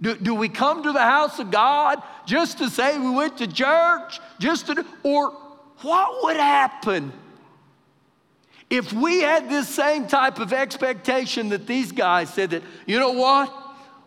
Do, 0.00 0.14
do 0.16 0.34
we 0.34 0.48
come 0.48 0.82
to 0.82 0.92
the 0.92 1.02
house 1.02 1.38
of 1.38 1.50
God 1.50 2.02
just 2.26 2.58
to 2.58 2.70
say 2.70 2.98
we 2.98 3.10
went 3.10 3.38
to 3.38 3.46
church? 3.46 4.18
Just 4.38 4.66
to, 4.66 4.84
or 5.02 5.30
what 5.82 6.22
would 6.22 6.36
happen 6.36 7.12
if 8.70 8.92
we 8.92 9.20
had 9.20 9.50
this 9.50 9.68
same 9.68 10.06
type 10.06 10.38
of 10.38 10.52
expectation 10.52 11.48
that 11.48 11.66
these 11.66 11.90
guys 11.90 12.32
said 12.32 12.50
that, 12.50 12.62
you 12.86 13.00
know 13.00 13.10
what? 13.10 13.52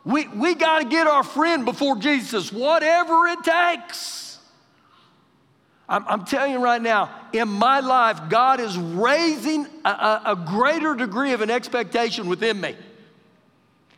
We, 0.06 0.28
we 0.30 0.56
got 0.56 0.80
to 0.80 0.86
get 0.86 1.06
our 1.06 1.24
friend 1.24 1.66
before 1.66 1.98
Jesus, 1.98 2.52
whatever 2.52 3.28
it 3.28 3.44
takes. 3.44 4.40
I'm, 5.88 6.08
I'm, 6.08 6.26
telling 6.26 6.54
you 6.54 6.60
right 6.60 6.82
now, 6.82 7.14
in 7.34 7.50
my 7.50 7.82
life, 7.82 8.30
God 8.30 8.62
is 8.62 8.78
raising 8.78 9.68
a, 9.84 9.90
a, 9.90 10.22
a 10.28 10.36
greater 10.36 10.96
degree 10.96 11.34
of 11.34 11.42
an 11.42 11.52
expectation 11.52 12.28
within 12.28 12.60
me. 12.60 12.76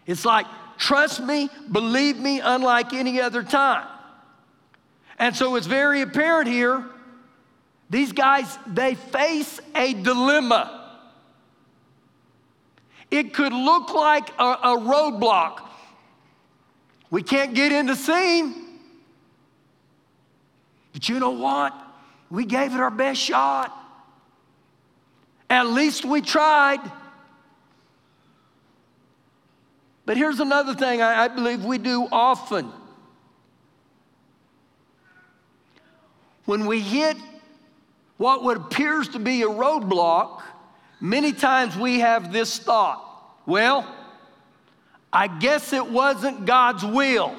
It's 0.07 0.25
like, 0.25 0.47
trust 0.77 1.21
me, 1.21 1.49
believe 1.71 2.17
me, 2.17 2.39
unlike 2.39 2.91
any 2.93 3.21
other 3.21 3.43
time. 3.43 3.87
And 5.19 5.35
so 5.35 5.55
it's 5.55 5.67
very 5.67 6.01
apparent 6.01 6.47
here 6.47 6.85
these 7.89 8.11
guys, 8.11 8.57
they 8.67 8.95
face 8.95 9.59
a 9.75 9.93
dilemma. 9.93 10.99
It 13.11 13.33
could 13.33 13.53
look 13.53 13.93
like 13.93 14.29
a, 14.39 14.43
a 14.43 14.77
roadblock. 14.77 15.61
We 17.11 17.21
can't 17.21 17.53
get 17.53 17.71
in 17.71 17.85
the 17.85 17.95
scene. 17.95 18.65
But 20.91 21.07
you 21.07 21.19
know 21.19 21.31
what? 21.31 21.73
We 22.29 22.45
gave 22.45 22.73
it 22.73 22.79
our 22.79 22.91
best 22.91 23.21
shot. 23.21 23.71
At 25.49 25.67
least 25.67 26.03
we 26.03 26.21
tried. 26.21 26.79
But 30.05 30.17
here's 30.17 30.39
another 30.39 30.73
thing 30.73 31.01
I, 31.01 31.25
I 31.25 31.27
believe 31.27 31.63
we 31.63 31.77
do 31.77 32.07
often. 32.11 32.71
When 36.45 36.65
we 36.65 36.79
hit 36.79 37.17
what 38.17 38.43
would 38.43 38.57
appears 38.57 39.09
to 39.09 39.19
be 39.19 39.41
a 39.43 39.47
roadblock, 39.47 40.41
many 40.99 41.33
times 41.33 41.77
we 41.77 41.99
have 41.99 42.31
this 42.31 42.57
thought 42.57 43.01
well, 43.45 43.85
I 45.13 45.27
guess 45.27 45.71
it 45.71 45.85
wasn't 45.85 46.45
God's 46.45 46.83
will. 46.83 47.35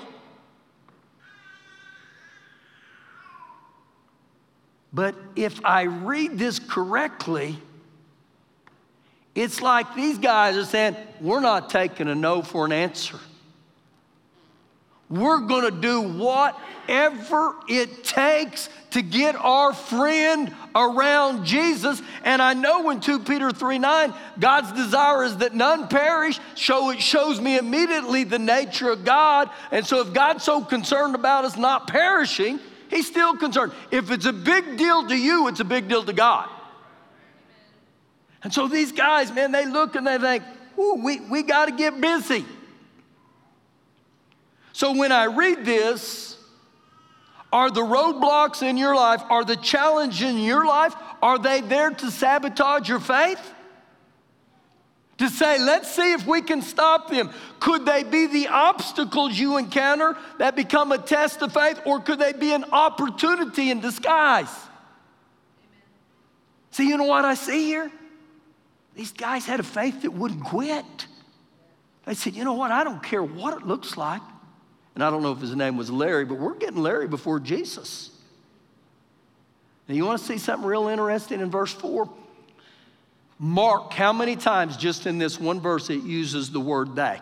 But 4.92 5.14
if 5.35 5.62
I 5.64 5.83
read 5.83 6.38
this 6.38 6.59
correctly, 6.59 7.59
It's 9.37 9.61
like 9.61 9.95
these 9.95 10.16
guys 10.16 10.56
are 10.56 10.64
saying, 10.64 10.97
we're 11.21 11.40
not 11.40 11.68
taking 11.68 12.09
a 12.09 12.14
no 12.14 12.40
for 12.40 12.64
an 12.64 12.73
answer. 12.73 13.21
We're 15.11 15.40
going 15.40 15.71
to 15.71 15.80
do 15.80 16.00
whatever 16.00 17.54
it 17.68 18.02
takes 18.02 18.71
to 18.92 19.02
get 19.02 19.37
our 19.37 19.75
friend 19.75 20.52
around 20.76 21.47
Jesus. 21.47 22.02
And 22.23 22.42
I 22.42 22.52
know 22.52 22.90
in 22.90 23.00
2 23.00 23.21
Peter 23.21 23.50
3 23.50 23.78
9, 23.78 24.14
God's 24.38 24.73
desire 24.73 25.25
is 25.25 25.38
that 25.38 25.54
none 25.54 25.88
perish. 25.88 26.38
So 26.54 26.90
it 26.90 27.00
shows 27.00 27.40
me 27.40 27.56
immediately 27.56 28.25
the 28.25 28.38
nature 28.38 28.90
of 28.90 29.04
God. 29.04 29.50
And 29.73 29.87
so 29.87 30.00
if 30.02 30.12
God's 30.12 30.45
so 30.45 30.62
concerned 30.62 31.14
about 31.14 31.45
us 31.45 31.56
not 31.56 31.88
perishing, 31.88 32.61
He's 32.90 33.06
still 33.06 33.37
concerned. 33.37 33.73
If 33.90 34.11
it's 34.11 34.26
a 34.26 34.33
big 34.33 34.76
deal 34.76 35.09
to 35.09 35.16
you, 35.16 35.49
it's 35.49 35.61
a 35.61 35.64
big 35.64 35.88
deal 35.88 36.04
to 36.04 36.12
God. 36.12 36.49
And 38.45 38.52
so 38.52 38.68
these 38.68 38.92
guys, 38.92 39.33
man, 39.33 39.50
they 39.50 39.66
look 39.66 39.97
and 39.97 40.06
they 40.06 40.18
think, 40.18 40.45
Ooh, 40.78 41.00
we, 41.02 41.21
we 41.21 41.42
got 41.42 41.66
to 41.66 41.73
get 41.73 42.00
busy. 42.00 42.45
So 44.73 44.95
when 44.95 45.11
I 45.11 45.25
read 45.25 45.64
this, 45.64 46.36
are 47.57 47.71
the 47.71 47.81
roadblocks 47.81 48.63
in 48.63 48.77
your 48.77 48.95
life, 48.95 49.23
are 49.31 49.43
the 49.43 49.57
challenge 49.57 50.23
in 50.23 50.39
your 50.39 50.67
life, 50.67 50.95
are 51.23 51.39
they 51.39 51.63
there 51.63 51.89
to 51.89 52.11
sabotage 52.11 52.87
your 52.87 53.01
faith? 53.01 53.41
To 55.17 55.31
say, 55.31 55.59
let's 55.59 55.91
see 55.91 56.13
if 56.13 56.27
we 56.27 56.43
can 56.43 56.61
stop 56.61 57.09
them. 57.09 57.31
Could 57.59 57.87
they 57.87 58.03
be 58.03 58.27
the 58.27 58.49
obstacles 58.49 59.39
you 59.39 59.57
encounter 59.57 60.19
that 60.39 60.55
become 60.55 60.93
a 60.93 60.99
test 60.99 61.41
of 61.41 61.55
faith, 61.55 61.81
or 61.87 61.99
could 62.01 62.19
they 62.19 62.35
be 62.35 62.53
an 62.53 62.67
opportunity 62.73 63.71
in 63.71 63.81
disguise? 63.81 64.51
Amen. 64.51 65.81
See, 66.73 66.87
you 66.87 66.99
know 66.99 67.05
what 67.05 67.25
I 67.25 67.33
see 67.33 67.65
here? 67.65 67.91
These 68.95 69.13
guys 69.13 69.47
had 69.47 69.61
a 69.61 69.63
faith 69.63 70.03
that 70.03 70.11
wouldn't 70.11 70.45
quit. 70.45 71.07
They 72.05 72.13
said, 72.13 72.35
you 72.35 72.45
know 72.45 72.53
what? 72.53 72.71
I 72.71 72.85
don't 72.85 73.03
care 73.03 73.23
what 73.23 73.57
it 73.57 73.67
looks 73.67 73.97
like. 73.97 74.21
And 74.97 75.05
I 75.05 75.11
don't 75.11 75.23
know 75.23 75.33
if 75.33 75.41
his 75.41 75.55
name 75.55 75.76
was 75.76 75.91
Larry, 75.91 76.25
but 76.25 76.38
we're 76.38 76.55
getting 76.55 76.83
Larry 76.83 77.07
before 77.07 77.38
Jesus. 77.38 78.11
Now, 79.87 79.95
you 79.95 80.07
want 80.07 80.19
to 80.19 80.25
see 80.25 80.38
something 80.38 80.67
real 80.67 80.88
interesting 80.88 81.41
in 81.41 81.50
verse 81.50 81.73
4? 81.75 82.09
Mark 83.38 83.93
how 83.93 84.15
many 84.15 84.37
times 84.37 84.79
just 84.79 85.07
in 85.07 85.19
this 85.19 85.38
one 85.38 85.61
verse 85.61 85.91
it 85.91 86.03
uses 86.03 86.50
the 86.50 86.61
word 86.61 86.97
they. 86.97 87.21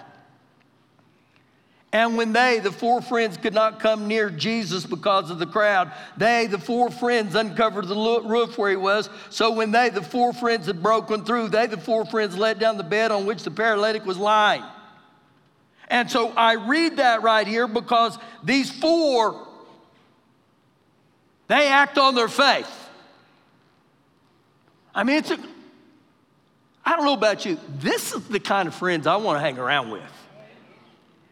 And 1.93 2.17
when 2.17 2.33
they, 2.33 2.61
the 2.61 2.71
four 2.71 3.03
friends, 3.03 3.37
could 3.37 3.55
not 3.55 3.81
come 3.81 4.07
near 4.07 4.31
Jesus 4.31 4.87
because 4.87 5.31
of 5.31 5.41
the 5.41 5.47
crowd, 5.47 5.91
they, 6.17 6.47
the 6.47 6.59
four 6.59 6.91
friends, 6.91 7.35
uncovered 7.35 7.89
the 7.89 8.23
roof 8.25 8.57
where 8.57 8.71
he 8.71 8.77
was. 8.77 9.09
So 9.31 9.53
when 9.53 9.73
they, 9.73 9.91
the 9.91 10.03
four 10.03 10.33
friends, 10.33 10.67
had 10.67 10.81
broken 10.81 11.25
through, 11.25 11.49
they, 11.49 11.67
the 11.67 11.77
four 11.77 12.05
friends, 12.05 12.37
let 12.37 12.61
down 12.61 12.79
the 12.79 12.85
bed 12.85 13.11
on 13.11 13.27
which 13.27 13.43
the 13.43 13.51
paralytic 13.51 14.07
was 14.07 14.17
lying. 14.17 14.63
And 15.89 16.11
so 16.11 16.31
I 16.31 16.55
read 16.55 16.97
that 16.97 17.23
right 17.23 17.47
here 17.47 17.69
because 17.69 18.19
these 18.43 18.71
four, 18.71 19.47
they 21.49 21.69
act 21.69 21.99
on 21.99 22.15
their 22.15 22.29
faith. 22.29 22.71
I 24.95 25.05
mean, 25.05 25.17
it's 25.17 25.31
a, 25.31 25.39
I 26.85 26.97
don't 26.97 27.05
know 27.05 27.15
about 27.15 27.45
you, 27.45 27.59
this 27.79 28.15
is 28.15 28.27
the 28.29 28.41
kind 28.41 28.69
of 28.69 28.75
friends 28.75 29.07
I 29.07 29.17
want 29.17 29.37
to 29.37 29.41
hang 29.41 29.59
around 29.59 29.91
with. 29.91 30.03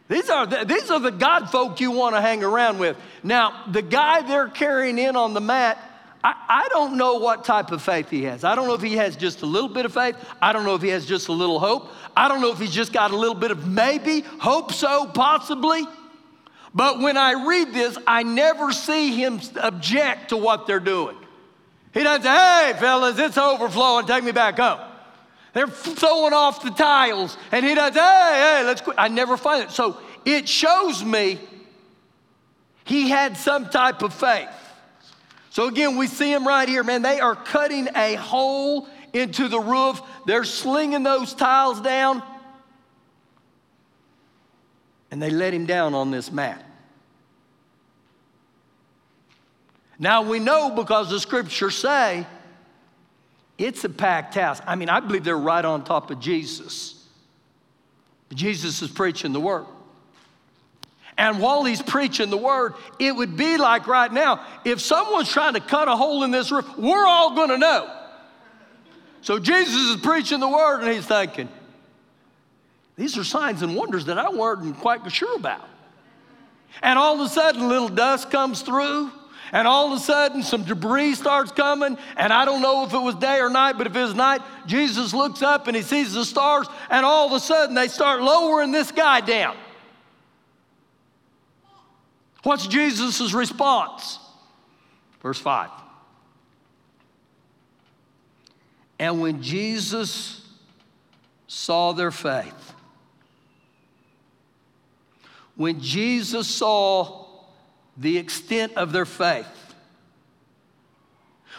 These 0.09 0.29
are, 0.29 0.45
the, 0.45 0.65
these 0.65 0.91
are 0.91 0.99
the 0.99 1.11
God 1.11 1.49
folk 1.49 1.79
you 1.79 1.91
want 1.91 2.15
to 2.15 2.21
hang 2.21 2.43
around 2.43 2.77
with. 2.77 2.97
Now, 3.23 3.63
the 3.71 3.81
guy 3.81 4.21
they're 4.21 4.49
carrying 4.49 4.97
in 4.97 5.15
on 5.15 5.33
the 5.33 5.41
mat, 5.41 5.77
I, 6.23 6.35
I 6.47 6.67
don't 6.69 6.95
know 6.95 7.15
what 7.15 7.43
type 7.43 7.71
of 7.71 7.81
faith 7.81 8.09
he 8.09 8.23
has. 8.23 8.43
I 8.43 8.55
don't 8.55 8.67
know 8.67 8.75
if 8.75 8.81
he 8.81 8.95
has 8.95 9.15
just 9.15 9.41
a 9.41 9.45
little 9.45 9.67
bit 9.67 9.85
of 9.85 9.93
faith. 9.93 10.15
I 10.41 10.53
don't 10.53 10.63
know 10.63 10.75
if 10.75 10.81
he 10.81 10.89
has 10.89 11.05
just 11.05 11.27
a 11.27 11.33
little 11.33 11.59
hope. 11.59 11.89
I 12.15 12.27
don't 12.27 12.41
know 12.41 12.51
if 12.51 12.59
he's 12.59 12.71
just 12.71 12.93
got 12.93 13.11
a 13.11 13.17
little 13.17 13.35
bit 13.35 13.51
of 13.51 13.67
maybe, 13.67 14.21
hope 14.21 14.71
so, 14.71 15.05
possibly. 15.07 15.85
But 16.73 16.99
when 16.99 17.17
I 17.17 17.45
read 17.45 17.73
this, 17.73 17.97
I 18.07 18.23
never 18.23 18.71
see 18.71 19.15
him 19.15 19.41
object 19.57 20.29
to 20.29 20.37
what 20.37 20.65
they're 20.65 20.79
doing. 20.79 21.17
He 21.93 22.01
doesn't 22.01 22.23
say, 22.23 22.29
hey, 22.29 22.73
fellas, 22.79 23.19
it's 23.19 23.37
overflowing, 23.37 24.07
take 24.07 24.23
me 24.23 24.31
back 24.31 24.57
home. 24.57 24.79
They're 25.53 25.67
throwing 25.67 26.33
off 26.33 26.63
the 26.63 26.71
tiles, 26.71 27.37
and 27.51 27.63
he 27.63 27.75
doesn't, 27.75 27.93
hey, 27.93 28.57
hey, 28.59 28.63
let's 28.65 28.81
quit. 28.81 28.95
I 28.97 29.09
never 29.09 29.37
find 29.37 29.65
it. 29.65 29.71
So 29.71 29.99
it 30.25 30.49
shows 30.49 31.03
me 31.03 31.39
he 32.85 33.09
had 33.09 33.37
some 33.37 33.69
type 33.69 34.01
of 34.01 34.13
faith. 34.13 34.49
So 35.53 35.67
again, 35.67 35.97
we 35.97 36.07
see 36.07 36.33
him 36.33 36.47
right 36.47 36.67
here, 36.67 36.83
man. 36.83 37.03
They 37.03 37.19
are 37.19 37.35
cutting 37.35 37.87
a 37.95 38.15
hole 38.15 38.87
into 39.13 39.47
the 39.47 39.59
roof, 39.59 40.01
they're 40.25 40.45
slinging 40.45 41.03
those 41.03 41.35
tiles 41.35 41.79
down, 41.79 42.23
and 45.11 45.21
they 45.21 45.29
let 45.29 45.53
him 45.53 45.67
down 45.67 45.93
on 45.93 46.09
this 46.09 46.31
mat. 46.31 46.65
Now 49.99 50.23
we 50.23 50.39
know 50.39 50.71
because 50.71 51.11
the 51.11 51.19
scriptures 51.19 51.77
say 51.77 52.25
it's 53.59 53.83
a 53.83 53.89
packed 53.89 54.33
house. 54.33 54.59
I 54.65 54.73
mean, 54.73 54.89
I 54.89 55.01
believe 55.01 55.23
they're 55.23 55.37
right 55.37 55.63
on 55.63 55.83
top 55.83 56.09
of 56.09 56.19
Jesus. 56.19 57.07
Jesus 58.33 58.81
is 58.81 58.89
preaching 58.89 59.33
the 59.33 59.39
word. 59.39 59.67
And 61.17 61.39
while 61.39 61.63
he's 61.63 61.81
preaching 61.81 62.29
the 62.29 62.37
word, 62.37 62.73
it 62.99 63.15
would 63.15 63.37
be 63.37 63.57
like 63.57 63.87
right 63.87 64.11
now 64.11 64.45
if 64.65 64.81
someone's 64.81 65.31
trying 65.31 65.53
to 65.53 65.59
cut 65.59 65.87
a 65.87 65.95
hole 65.95 66.23
in 66.23 66.31
this 66.31 66.51
roof, 66.51 66.65
we're 66.77 67.05
all 67.05 67.35
going 67.35 67.49
to 67.49 67.57
know. 67.57 67.99
So 69.21 69.39
Jesus 69.39 69.75
is 69.75 69.97
preaching 69.97 70.39
the 70.39 70.49
word, 70.49 70.81
and 70.81 70.91
he's 70.91 71.05
thinking, 71.05 71.47
these 72.95 73.17
are 73.17 73.23
signs 73.23 73.61
and 73.61 73.75
wonders 73.75 74.05
that 74.05 74.17
I 74.17 74.29
weren't 74.29 74.77
quite 74.79 75.09
sure 75.11 75.35
about. 75.35 75.67
And 76.81 76.99
all 76.99 77.15
of 77.15 77.21
a 77.21 77.29
sudden, 77.29 77.61
a 77.61 77.67
little 77.67 77.89
dust 77.89 78.29
comes 78.29 78.61
through, 78.61 79.11
and 79.51 79.67
all 79.67 79.93
of 79.93 79.99
a 79.99 80.03
sudden, 80.03 80.41
some 80.43 80.63
debris 80.63 81.15
starts 81.15 81.51
coming. 81.51 81.97
And 82.17 82.33
I 82.33 82.43
don't 82.43 82.61
know 82.61 82.85
if 82.85 82.93
it 82.93 82.99
was 82.99 83.15
day 83.15 83.39
or 83.39 83.49
night, 83.49 83.77
but 83.77 83.87
if 83.87 83.95
it 83.95 84.01
was 84.01 84.15
night, 84.15 84.41
Jesus 84.65 85.13
looks 85.13 85.41
up 85.41 85.67
and 85.67 85.75
he 85.77 85.83
sees 85.83 86.13
the 86.13 86.25
stars, 86.25 86.67
and 86.89 87.05
all 87.05 87.27
of 87.27 87.33
a 87.33 87.39
sudden, 87.39 87.75
they 87.75 87.87
start 87.87 88.21
lowering 88.21 88.71
this 88.71 88.91
guy 88.91 89.21
down. 89.21 89.55
What's 92.43 92.67
Jesus' 92.67 93.33
response? 93.33 94.19
Verse 95.21 95.39
5. 95.39 95.69
And 98.99 99.19
when 99.19 99.41
Jesus 99.41 100.47
saw 101.47 101.93
their 101.93 102.11
faith, 102.11 102.73
when 105.55 105.79
Jesus 105.79 106.47
saw 106.47 107.25
the 107.97 108.17
extent 108.17 108.73
of 108.75 108.91
their 108.91 109.05
faith, 109.05 109.47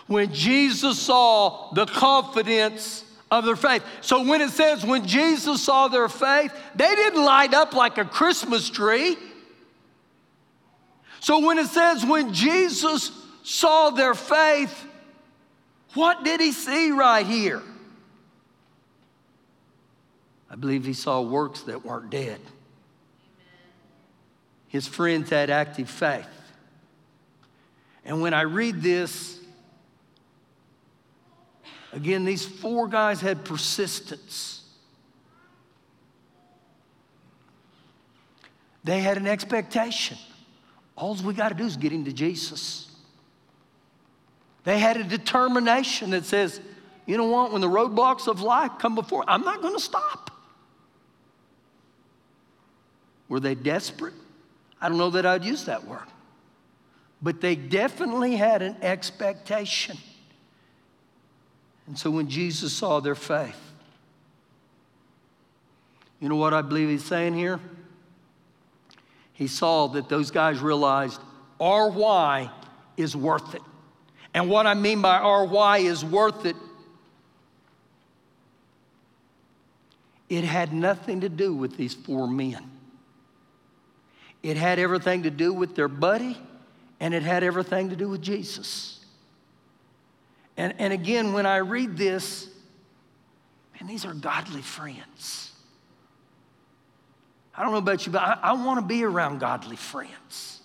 when 0.06 0.32
Jesus 0.32 0.98
saw 0.98 1.72
the 1.72 1.86
confidence 1.86 3.04
of 3.30 3.44
their 3.44 3.56
faith. 3.56 3.82
So 4.00 4.24
when 4.24 4.40
it 4.40 4.50
says 4.50 4.84
when 4.84 5.06
Jesus 5.06 5.62
saw 5.62 5.88
their 5.88 6.08
faith, 6.08 6.52
they 6.74 6.94
didn't 6.94 7.24
light 7.24 7.54
up 7.54 7.74
like 7.74 7.98
a 7.98 8.04
Christmas 8.04 8.68
tree. 8.68 9.16
So 11.24 11.38
when 11.38 11.56
it 11.56 11.68
says, 11.68 12.04
when 12.04 12.34
Jesus 12.34 13.10
saw 13.42 13.88
their 13.88 14.12
faith, 14.12 14.84
what 15.94 16.22
did 16.22 16.38
he 16.38 16.52
see 16.52 16.90
right 16.90 17.24
here? 17.24 17.62
I 20.50 20.56
believe 20.56 20.84
he 20.84 20.92
saw 20.92 21.22
works 21.22 21.62
that 21.62 21.82
weren't 21.82 22.10
dead. 22.10 22.42
His 24.68 24.86
friends 24.86 25.30
had 25.30 25.48
active 25.48 25.88
faith. 25.88 26.26
And 28.04 28.20
when 28.20 28.34
I 28.34 28.42
read 28.42 28.82
this, 28.82 29.40
again, 31.94 32.26
these 32.26 32.44
four 32.44 32.86
guys 32.86 33.22
had 33.22 33.46
persistence. 33.46 34.62
They 38.84 39.00
had 39.00 39.16
an 39.16 39.26
expectation. 39.26 40.18
All 40.96 41.14
we 41.16 41.34
got 41.34 41.48
to 41.48 41.54
do 41.54 41.64
is 41.64 41.76
get 41.76 41.92
into 41.92 42.12
Jesus. 42.12 42.90
They 44.64 44.78
had 44.78 44.96
a 44.96 45.04
determination 45.04 46.10
that 46.10 46.24
says, 46.24 46.60
you 47.06 47.16
know 47.16 47.26
what, 47.26 47.52
when 47.52 47.60
the 47.60 47.68
roadblocks 47.68 48.28
of 48.28 48.40
life 48.40 48.72
come 48.78 48.94
before, 48.94 49.24
I'm 49.28 49.42
not 49.42 49.60
going 49.60 49.74
to 49.74 49.82
stop. 49.82 50.30
Were 53.28 53.40
they 53.40 53.54
desperate? 53.54 54.14
I 54.80 54.88
don't 54.88 54.98
know 54.98 55.10
that 55.10 55.26
I'd 55.26 55.44
use 55.44 55.64
that 55.64 55.84
word. 55.86 56.06
But 57.20 57.40
they 57.40 57.56
definitely 57.56 58.36
had 58.36 58.62
an 58.62 58.76
expectation. 58.82 59.98
And 61.86 61.98
so 61.98 62.10
when 62.10 62.28
Jesus 62.28 62.72
saw 62.72 63.00
their 63.00 63.14
faith, 63.14 63.60
you 66.20 66.28
know 66.28 66.36
what 66.36 66.54
I 66.54 66.62
believe 66.62 66.88
he's 66.88 67.04
saying 67.04 67.34
here? 67.34 67.60
He 69.34 69.46
saw 69.46 69.88
that 69.88 70.08
those 70.08 70.30
guys 70.30 70.60
realized 70.60 71.20
why 71.58 72.50
is 72.96 73.14
worth 73.14 73.54
it. 73.54 73.62
And 74.32 74.48
what 74.48 74.66
I 74.66 74.74
mean 74.74 75.02
by 75.02 75.20
why 75.44 75.78
is 75.78 76.04
worth 76.04 76.46
it 76.46 76.56
it 80.28 80.44
had 80.44 80.72
nothing 80.72 81.20
to 81.20 81.28
do 81.28 81.54
with 81.54 81.76
these 81.76 81.94
four 81.94 82.26
men. 82.26 82.70
It 84.42 84.56
had 84.56 84.78
everything 84.78 85.22
to 85.22 85.30
do 85.30 85.52
with 85.52 85.76
their 85.76 85.88
buddy, 85.88 86.36
and 87.00 87.14
it 87.14 87.22
had 87.22 87.42
everything 87.42 87.90
to 87.90 87.96
do 87.96 88.08
with 88.08 88.22
Jesus. 88.22 89.04
And, 90.56 90.74
and 90.78 90.92
again, 90.92 91.32
when 91.32 91.46
I 91.46 91.58
read 91.58 91.96
this, 91.96 92.48
man, 93.78 93.88
these 93.88 94.04
are 94.04 94.14
godly 94.14 94.62
friends. 94.62 95.52
I 97.56 97.62
don't 97.62 97.72
know 97.72 97.78
about 97.78 98.04
you, 98.06 98.12
but 98.12 98.22
I, 98.22 98.38
I 98.42 98.52
want 98.52 98.80
to 98.80 98.86
be 98.86 99.04
around 99.04 99.38
godly 99.38 99.76
friends. 99.76 100.60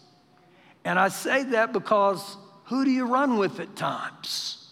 And 0.84 0.98
I 0.98 1.10
say 1.10 1.44
that 1.44 1.72
because 1.72 2.38
who 2.66 2.84
do 2.84 2.92
you 2.92 3.06
run 3.06 3.38
with 3.38 3.60
at 3.60 3.76
times? 3.76 4.72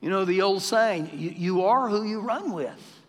You 0.00 0.10
know, 0.10 0.24
the 0.24 0.42
old 0.42 0.62
saying, 0.62 1.10
you, 1.14 1.30
you 1.30 1.64
are 1.64 1.88
who 1.88 2.04
you 2.04 2.20
run 2.20 2.52
with. 2.52 3.00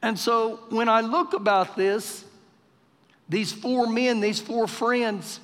And 0.00 0.18
so 0.18 0.60
when 0.70 0.88
I 0.88 1.00
look 1.00 1.32
about 1.32 1.76
this, 1.76 2.24
these 3.28 3.52
four 3.52 3.86
men, 3.86 4.20
these 4.20 4.40
four 4.40 4.66
friends, 4.66 5.40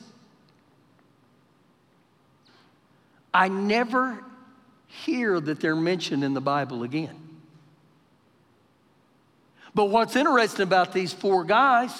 I 3.32 3.48
never 3.48 4.24
hear 4.86 5.38
that 5.38 5.60
they're 5.60 5.76
mentioned 5.76 6.24
in 6.24 6.34
the 6.34 6.40
Bible 6.40 6.82
again. 6.82 7.27
But 9.78 9.90
what's 9.90 10.16
interesting 10.16 10.64
about 10.64 10.92
these 10.92 11.12
four 11.12 11.44
guys, 11.44 11.92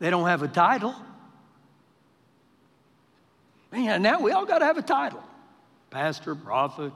they 0.00 0.10
don't 0.10 0.26
have 0.26 0.42
a 0.42 0.48
title. 0.48 0.92
Man, 3.70 4.02
now 4.02 4.18
we 4.18 4.32
all 4.32 4.44
got 4.44 4.58
to 4.58 4.64
have 4.64 4.76
a 4.76 4.82
title 4.82 5.22
pastor, 5.90 6.34
prophet. 6.34 6.92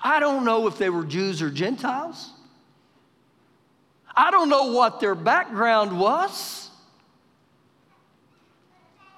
I 0.00 0.20
don't 0.20 0.44
know 0.44 0.68
if 0.68 0.78
they 0.78 0.90
were 0.90 1.02
Jews 1.02 1.42
or 1.42 1.50
Gentiles. 1.50 2.30
I 4.16 4.30
don't 4.30 4.48
know 4.48 4.70
what 4.70 5.00
their 5.00 5.16
background 5.16 5.98
was. 5.98 6.70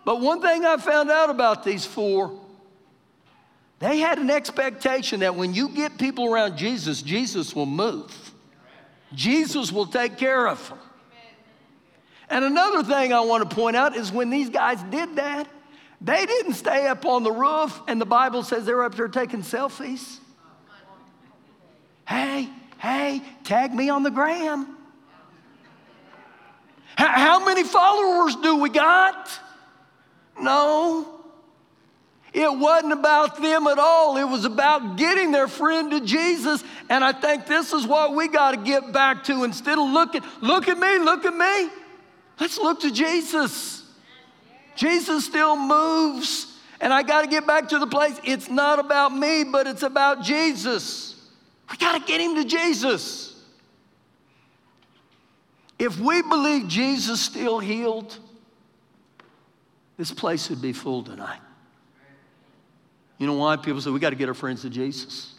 But 0.07 0.23
one 0.23 0.40
thing 0.40 0.64
I 0.64 0.79
found 0.79 1.11
out 1.11 1.29
about 1.29 1.64
these 1.64 1.85
four, 1.85 2.40
they 3.80 3.98
had 3.98 4.18
an 4.18 4.30
expectation 4.30 5.20
that 5.20 5.34
when 5.34 5.54
you 5.54 5.70
get 5.70 5.98
people 5.98 6.32
around 6.32 6.56
Jesus, 6.56 7.02
Jesus 7.02 7.54
will 7.54 7.66
move. 7.66 8.32
Jesus 9.14 9.72
will 9.72 9.86
take 9.86 10.16
care 10.16 10.46
of 10.46 10.68
them. 10.68 10.78
And 12.28 12.44
another 12.44 12.84
thing 12.84 13.12
I 13.12 13.20
want 13.20 13.48
to 13.48 13.54
point 13.56 13.74
out 13.74 13.96
is 13.96 14.12
when 14.12 14.30
these 14.30 14.50
guys 14.50 14.80
did 14.84 15.16
that, 15.16 15.48
they 16.00 16.24
didn't 16.26 16.54
stay 16.54 16.86
up 16.86 17.04
on 17.04 17.24
the 17.24 17.32
roof, 17.32 17.80
and 17.88 18.00
the 18.00 18.06
Bible 18.06 18.42
says 18.42 18.64
they're 18.64 18.84
up 18.84 18.94
there 18.94 19.08
taking 19.08 19.42
selfies. 19.42 20.18
Hey, 22.06 22.48
hey, 22.78 23.22
tag 23.44 23.74
me 23.74 23.88
on 23.88 24.02
the 24.02 24.10
gram. 24.10 24.76
How 26.96 27.44
many 27.44 27.64
followers 27.64 28.36
do 28.36 28.56
we 28.56 28.68
got? 28.68 29.30
No. 30.38 31.19
It 32.32 32.58
wasn't 32.58 32.92
about 32.92 33.40
them 33.42 33.66
at 33.66 33.78
all. 33.78 34.16
It 34.16 34.24
was 34.24 34.44
about 34.44 34.96
getting 34.96 35.32
their 35.32 35.48
friend 35.48 35.90
to 35.90 36.00
Jesus. 36.00 36.62
And 36.88 37.04
I 37.04 37.12
think 37.12 37.46
this 37.46 37.72
is 37.72 37.86
what 37.86 38.14
we 38.14 38.28
got 38.28 38.52
to 38.52 38.56
get 38.56 38.92
back 38.92 39.24
to. 39.24 39.44
Instead 39.44 39.78
of 39.78 39.90
looking, 39.90 40.22
look 40.40 40.68
at 40.68 40.78
me, 40.78 40.98
look 40.98 41.24
at 41.24 41.34
me. 41.34 41.70
Let's 42.38 42.58
look 42.58 42.80
to 42.80 42.92
Jesus. 42.92 43.84
Jesus 44.76 45.24
still 45.24 45.56
moves. 45.56 46.46
And 46.80 46.92
I 46.92 47.02
got 47.02 47.22
to 47.22 47.26
get 47.26 47.46
back 47.46 47.68
to 47.70 47.78
the 47.78 47.86
place. 47.86 48.18
It's 48.24 48.48
not 48.48 48.78
about 48.78 49.14
me, 49.14 49.44
but 49.44 49.66
it's 49.66 49.82
about 49.82 50.22
Jesus. 50.22 51.16
We 51.70 51.76
got 51.76 51.98
to 51.98 52.06
get 52.06 52.20
him 52.20 52.36
to 52.36 52.44
Jesus. 52.44 53.42
If 55.78 55.98
we 55.98 56.22
believe 56.22 56.68
Jesus 56.68 57.20
still 57.20 57.58
healed, 57.58 58.16
this 59.96 60.12
place 60.12 60.48
would 60.48 60.62
be 60.62 60.72
full 60.72 61.02
tonight. 61.02 61.40
You 63.20 63.26
know 63.26 63.35
why? 63.35 63.56
People 63.56 63.83
say, 63.83 63.90
we 63.90 64.00
got 64.00 64.11
to 64.11 64.16
get 64.16 64.28
our 64.28 64.35
friends 64.35 64.62
to 64.62 64.70
Jesus. 64.70 65.35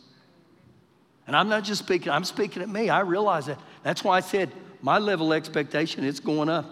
And 1.25 1.35
I'm 1.35 1.49
not 1.49 1.63
just 1.63 1.83
speaking, 1.83 2.11
I'm 2.11 2.23
speaking 2.23 2.61
at 2.61 2.69
me. 2.69 2.89
I 2.89 2.99
realize 2.99 3.47
that. 3.47 3.59
That's 3.81 4.03
why 4.03 4.17
I 4.17 4.19
said 4.19 4.51
my 4.83 4.99
level 4.99 5.33
of 5.33 5.37
expectation, 5.37 6.03
it's 6.03 6.19
going 6.19 6.47
up. 6.47 6.65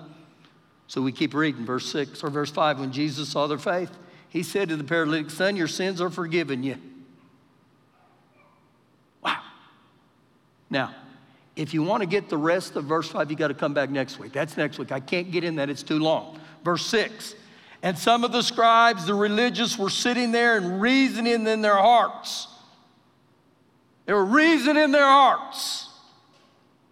So 0.85 1.01
we 1.01 1.11
keep 1.11 1.33
reading, 1.33 1.65
verse 1.65 1.91
6 1.91 2.23
or 2.23 2.29
verse 2.29 2.51
5. 2.51 2.79
When 2.79 2.91
Jesus 2.91 3.27
saw 3.27 3.47
their 3.47 3.57
faith, 3.57 3.89
he 4.29 4.43
said 4.43 4.69
to 4.69 4.75
the 4.75 4.83
paralytic, 4.83 5.31
Son, 5.31 5.55
your 5.55 5.67
sins 5.67 5.99
are 5.99 6.11
forgiven 6.11 6.61
you. 6.61 6.77
Wow. 9.23 9.41
Now, 10.69 10.93
if 11.55 11.73
you 11.73 11.81
want 11.81 12.01
to 12.03 12.07
get 12.07 12.29
the 12.29 12.37
rest 12.37 12.75
of 12.75 12.85
verse 12.85 13.09
5, 13.09 13.31
you 13.31 13.37
got 13.37 13.47
to 13.47 13.55
come 13.55 13.73
back 13.73 13.89
next 13.89 14.19
week. 14.19 14.31
That's 14.31 14.57
next 14.57 14.77
week. 14.77 14.91
I 14.91 14.99
can't 14.99 15.31
get 15.31 15.43
in 15.43 15.55
that, 15.55 15.71
it's 15.71 15.83
too 15.83 15.97
long. 15.97 16.39
Verse 16.63 16.85
6 16.85 17.33
And 17.81 17.97
some 17.97 18.23
of 18.23 18.31
the 18.31 18.41
scribes, 18.41 19.05
the 19.05 19.13
religious, 19.13 19.77
were 19.77 19.89
sitting 19.89 20.31
there 20.31 20.57
and 20.57 20.81
reasoning 20.81 21.47
in 21.47 21.61
their 21.61 21.77
hearts. 21.77 22.47
They 24.05 24.13
were 24.13 24.25
reasoning 24.25 24.83
in 24.83 24.91
their 24.91 25.05
hearts. 25.05 25.87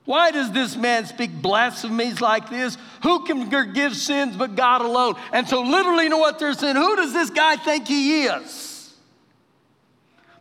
Why 0.06 0.32
does 0.32 0.52
this 0.52 0.78
man 0.78 1.06
speak 1.06 1.34
blasphemies 1.42 2.22
like 2.22 2.50
this? 2.50 2.78
Who 3.04 3.26
can 3.26 3.50
forgive 3.50 3.94
sins 3.94 4.38
but 4.38 4.56
God 4.56 4.82
alone? 4.82 5.16
And 5.34 5.46
so, 5.50 5.62
literally, 5.62 6.06
you 6.06 6.10
know 6.10 6.18
what 6.18 6.40
they're 6.40 6.54
saying? 6.54 6.78
Who 6.78 6.96
does 6.96 7.12
this 7.12 7.30
guy 7.30 7.58
think 7.58 7.88
he 7.88 8.24
is? 8.24 8.94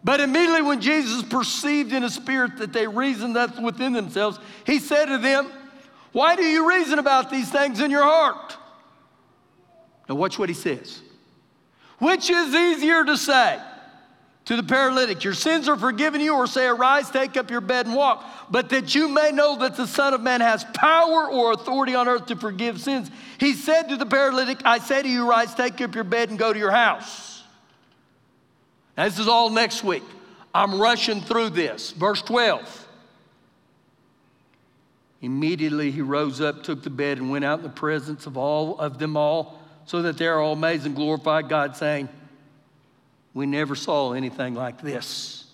But 0.05 0.21
immediately, 0.21 0.63
when 0.63 0.81
Jesus 0.81 1.25
perceived 1.25 1.93
in 1.93 2.05
his 2.05 2.15
spirit 2.15 2.59
that 2.59 2.73
they 2.73 2.87
reasoned 2.87 3.35
that 3.35 3.61
within 3.61 3.93
themselves, 3.93 4.39
he 4.65 4.79
said 4.79 5.07
to 5.07 5.19
them, 5.19 5.51
Why 6.13 6.37
do 6.37 6.45
you 6.45 6.69
reason 6.69 7.01
about 7.01 7.29
these 7.29 7.51
things 7.51 7.81
in 7.81 7.91
your 7.91 8.05
heart? 8.05 8.56
Now, 10.09 10.14
watch 10.14 10.38
what 10.38 10.49
he 10.49 10.55
says. 10.55 11.01
Which 11.99 12.31
is 12.31 12.55
easier 12.55 13.05
to 13.05 13.16
say? 13.16 13.61
to 14.47 14.55
the 14.55 14.62
paralytic, 14.62 15.25
Your 15.25 15.35
sins 15.35 15.69
are 15.69 15.77
forgiven 15.77 16.21
you, 16.21 16.35
or 16.35 16.47
say, 16.47 16.66
Arise, 16.66 17.11
take 17.11 17.37
up 17.37 17.51
your 17.51 17.61
bed 17.61 17.87
and 17.87 17.95
walk. 17.95 18.25
But 18.49 18.69
that 18.71 18.95
you 18.95 19.09
may 19.09 19.33
know 19.33 19.59
that 19.59 19.77
the 19.77 19.87
Son 19.87 20.14
of 20.14 20.21
Man 20.23 20.40
has 20.40 20.64
power 20.73 21.29
or 21.29 21.53
authority 21.53 21.95
on 21.95 22.09
earth 22.09 22.27
to 22.27 22.37
forgive 22.37 22.81
sins. 22.81 23.11
He 23.38 23.55
said 23.55 23.88
to 23.88 23.97
the 23.97 24.07
paralytic, 24.07 24.61
I 24.64 24.79
say 24.79 25.03
to 25.03 25.09
you, 25.09 25.29
Rise, 25.29 25.55
take 25.55 25.81
up 25.81 25.95
your 25.95 26.05
bed 26.05 26.31
and 26.31 26.38
go 26.38 26.53
to 26.53 26.59
your 26.59 26.71
house. 26.71 27.42
Now, 28.97 29.05
this 29.05 29.19
is 29.19 29.29
all 29.29 29.51
next 29.51 29.83
week. 29.83 30.05
I'm 30.55 30.81
rushing 30.81 31.21
through 31.21 31.51
this. 31.51 31.90
Verse 31.90 32.23
12. 32.23 32.85
Immediately 35.23 35.90
he 35.90 36.03
rose 36.03 36.40
up, 36.40 36.62
took 36.62 36.85
the 36.85 36.90
bed, 36.90 37.19
and 37.19 37.31
went 37.31 37.45
out 37.45 37.59
in 37.59 37.64
the 37.64 37.69
presence 37.69 38.27
of 38.27 38.37
all 38.37 38.79
of 38.79 38.99
them 39.01 39.16
all, 39.16 39.59
so 39.87 40.03
that 40.03 40.18
they 40.18 40.27
are 40.27 40.40
all 40.40 40.53
amazed 40.53 40.85
and 40.85 40.94
glorified 40.94 41.49
God, 41.49 41.77
saying, 41.77 42.09
we 43.33 43.46
never 43.46 43.75
saw 43.75 44.12
anything 44.12 44.55
like 44.55 44.81
this. 44.81 45.44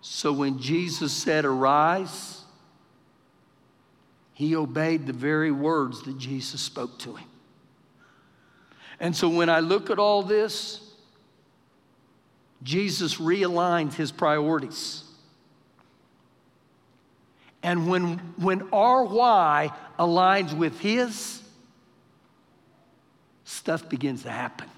So 0.00 0.32
when 0.32 0.58
Jesus 0.58 1.12
said, 1.12 1.44
Arise, 1.44 2.42
he 4.32 4.56
obeyed 4.56 5.06
the 5.06 5.12
very 5.12 5.50
words 5.50 6.02
that 6.04 6.16
Jesus 6.18 6.62
spoke 6.62 6.98
to 7.00 7.14
him. 7.14 7.28
And 8.98 9.14
so 9.14 9.28
when 9.28 9.48
I 9.48 9.60
look 9.60 9.90
at 9.90 9.98
all 9.98 10.22
this, 10.22 10.80
Jesus 12.62 13.16
realigned 13.16 13.92
his 13.92 14.10
priorities. 14.10 15.04
And 17.62 17.90
when, 17.90 18.16
when 18.36 18.68
our 18.72 19.04
why 19.04 19.72
aligns 19.98 20.56
with 20.56 20.80
his, 20.80 21.39
stuff 23.50 23.88
begins 23.88 24.22
to 24.22 24.30
happen 24.30 24.68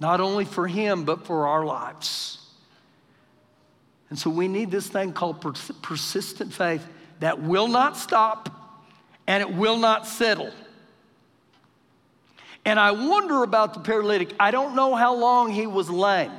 not 0.00 0.20
only 0.20 0.44
for 0.44 0.66
him, 0.66 1.04
but 1.04 1.26
for 1.26 1.46
our 1.46 1.64
lives. 1.64 2.38
And 4.10 4.18
so 4.18 4.30
we 4.30 4.48
need 4.48 4.70
this 4.70 4.86
thing 4.86 5.12
called 5.12 5.40
pers- 5.40 5.72
persistent 5.82 6.52
faith 6.52 6.86
that 7.20 7.42
will 7.42 7.68
not 7.68 7.96
stop 7.96 8.48
and 9.26 9.42
it 9.42 9.50
will 9.50 9.76
not 9.76 10.06
settle. 10.06 10.52
And 12.64 12.78
I 12.78 12.92
wonder 12.92 13.42
about 13.42 13.74
the 13.74 13.80
paralytic. 13.80 14.32
I 14.38 14.50
don't 14.50 14.74
know 14.74 14.94
how 14.94 15.14
long 15.14 15.50
he 15.50 15.66
was 15.66 15.90
lame. 15.90 16.32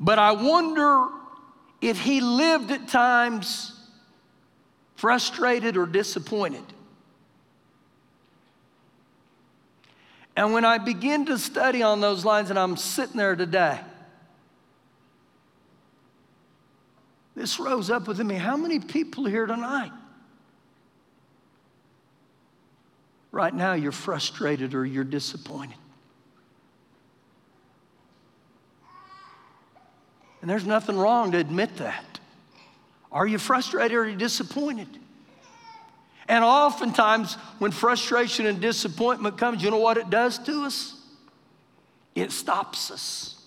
But 0.00 0.18
I 0.18 0.32
wonder 0.32 1.08
if 1.80 2.00
he 2.00 2.20
lived 2.20 2.70
at 2.70 2.88
times 2.88 3.74
frustrated 4.96 5.76
or 5.76 5.86
disappointed. 5.86 6.64
And 10.38 10.52
when 10.52 10.64
I 10.64 10.78
begin 10.78 11.26
to 11.26 11.36
study 11.36 11.82
on 11.82 12.00
those 12.00 12.24
lines, 12.24 12.50
and 12.50 12.58
I'm 12.60 12.76
sitting 12.76 13.16
there 13.16 13.34
today, 13.34 13.80
this 17.34 17.58
rose 17.58 17.90
up 17.90 18.06
within 18.06 18.28
me. 18.28 18.36
How 18.36 18.56
many 18.56 18.78
people 18.78 19.24
here 19.24 19.46
tonight 19.46 19.90
right 23.32 23.52
now 23.52 23.72
you're 23.72 23.90
frustrated 23.90 24.74
or 24.74 24.86
you're 24.86 25.02
disappointed. 25.02 25.76
And 30.40 30.48
there's 30.48 30.66
nothing 30.66 30.96
wrong 30.96 31.32
to 31.32 31.38
admit 31.38 31.78
that. 31.78 32.20
Are 33.10 33.26
you 33.26 33.38
frustrated 33.38 33.96
or 33.96 34.02
are 34.02 34.08
you 34.08 34.14
disappointed? 34.14 35.00
And 36.28 36.44
oftentimes, 36.44 37.34
when 37.58 37.70
frustration 37.70 38.44
and 38.46 38.60
disappointment 38.60 39.38
comes, 39.38 39.62
you 39.62 39.70
know 39.70 39.78
what 39.78 39.96
it 39.96 40.10
does 40.10 40.38
to 40.40 40.64
us? 40.64 40.94
It 42.14 42.32
stops 42.32 42.90
us. 42.90 43.42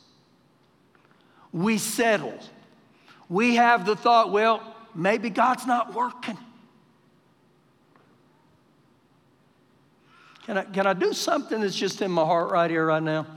We 1.54 1.78
settle. 1.78 2.40
We 3.30 3.56
have 3.56 3.86
the 3.86 3.96
thought, 3.96 4.32
well, 4.32 4.76
maybe 4.96 5.30
God's 5.30 5.68
not 5.68 5.94
working. 5.94 6.38
Can 10.46 10.58
I, 10.58 10.64
can 10.64 10.88
I 10.88 10.94
do 10.94 11.14
something 11.14 11.62
that's 11.62 11.76
just 11.76 12.02
in 12.02 12.10
my 12.10 12.26
heart 12.26 12.50
right 12.50 12.70
here, 12.70 12.88
right 12.88 13.04
now? 13.04 13.28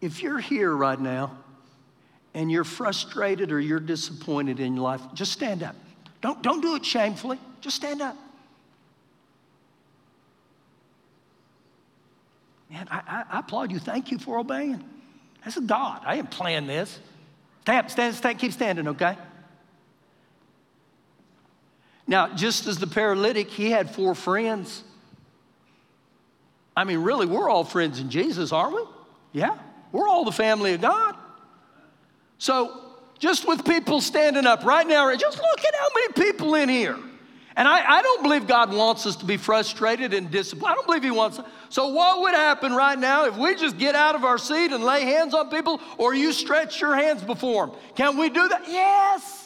If 0.00 0.22
you're 0.22 0.38
here 0.38 0.74
right 0.74 1.00
now 1.00 1.43
and 2.34 2.50
you're 2.50 2.64
frustrated 2.64 3.52
or 3.52 3.60
you're 3.60 3.80
disappointed 3.80 4.60
in 4.60 4.74
your 4.74 4.82
life, 4.82 5.00
just 5.14 5.32
stand 5.32 5.62
up. 5.62 5.76
Don't, 6.20 6.42
don't 6.42 6.60
do 6.60 6.74
it 6.74 6.84
shamefully, 6.84 7.38
just 7.60 7.76
stand 7.76 8.02
up. 8.02 8.16
Man, 12.70 12.88
I, 12.90 13.24
I, 13.30 13.38
applaud 13.38 13.70
you. 13.70 13.78
Thank 13.78 14.10
you 14.10 14.18
for 14.18 14.38
obeying. 14.38 14.82
That's 15.44 15.56
a 15.56 15.60
God. 15.60 16.02
I 16.04 16.16
didn't 16.16 16.32
plan 16.32 16.66
this. 16.66 16.98
Stand, 17.62 17.90
stand, 17.90 18.14
stand, 18.16 18.38
keep 18.38 18.52
standing, 18.52 18.88
okay? 18.88 19.16
Now, 22.06 22.34
just 22.34 22.66
as 22.66 22.78
the 22.78 22.86
paralytic, 22.86 23.48
he 23.48 23.70
had 23.70 23.94
four 23.94 24.14
friends. 24.14 24.82
I 26.76 26.84
mean, 26.84 26.98
really, 26.98 27.26
we're 27.26 27.48
all 27.48 27.64
friends 27.64 28.00
in 28.00 28.10
Jesus, 28.10 28.52
aren't 28.52 28.74
we? 28.74 28.82
Yeah, 29.32 29.56
we're 29.92 30.08
all 30.08 30.24
the 30.24 30.32
family 30.32 30.74
of 30.74 30.80
God. 30.80 31.14
So, 32.38 32.80
just 33.18 33.46
with 33.46 33.64
people 33.64 34.00
standing 34.00 34.46
up 34.46 34.64
right 34.64 34.86
now, 34.86 35.14
just 35.16 35.38
look 35.38 35.60
at 35.60 35.74
how 35.74 35.88
many 35.94 36.30
people 36.30 36.54
in 36.56 36.68
here. 36.68 36.98
And 37.56 37.68
I, 37.68 37.98
I 37.98 38.02
don't 38.02 38.22
believe 38.22 38.48
God 38.48 38.74
wants 38.74 39.06
us 39.06 39.14
to 39.16 39.24
be 39.24 39.36
frustrated 39.36 40.12
and 40.12 40.30
disappointed. 40.30 40.72
I 40.72 40.74
don't 40.74 40.86
believe 40.86 41.04
He 41.04 41.10
wants. 41.10 41.38
So, 41.68 41.88
what 41.88 42.20
would 42.22 42.34
happen 42.34 42.72
right 42.72 42.98
now 42.98 43.26
if 43.26 43.36
we 43.36 43.54
just 43.54 43.78
get 43.78 43.94
out 43.94 44.14
of 44.14 44.24
our 44.24 44.38
seat 44.38 44.72
and 44.72 44.82
lay 44.82 45.04
hands 45.04 45.34
on 45.34 45.50
people, 45.50 45.80
or 45.98 46.14
you 46.14 46.32
stretch 46.32 46.80
your 46.80 46.96
hands 46.96 47.22
before 47.22 47.68
them? 47.68 47.76
Can 47.94 48.18
we 48.18 48.28
do 48.28 48.48
that? 48.48 48.62
Yes. 48.66 49.44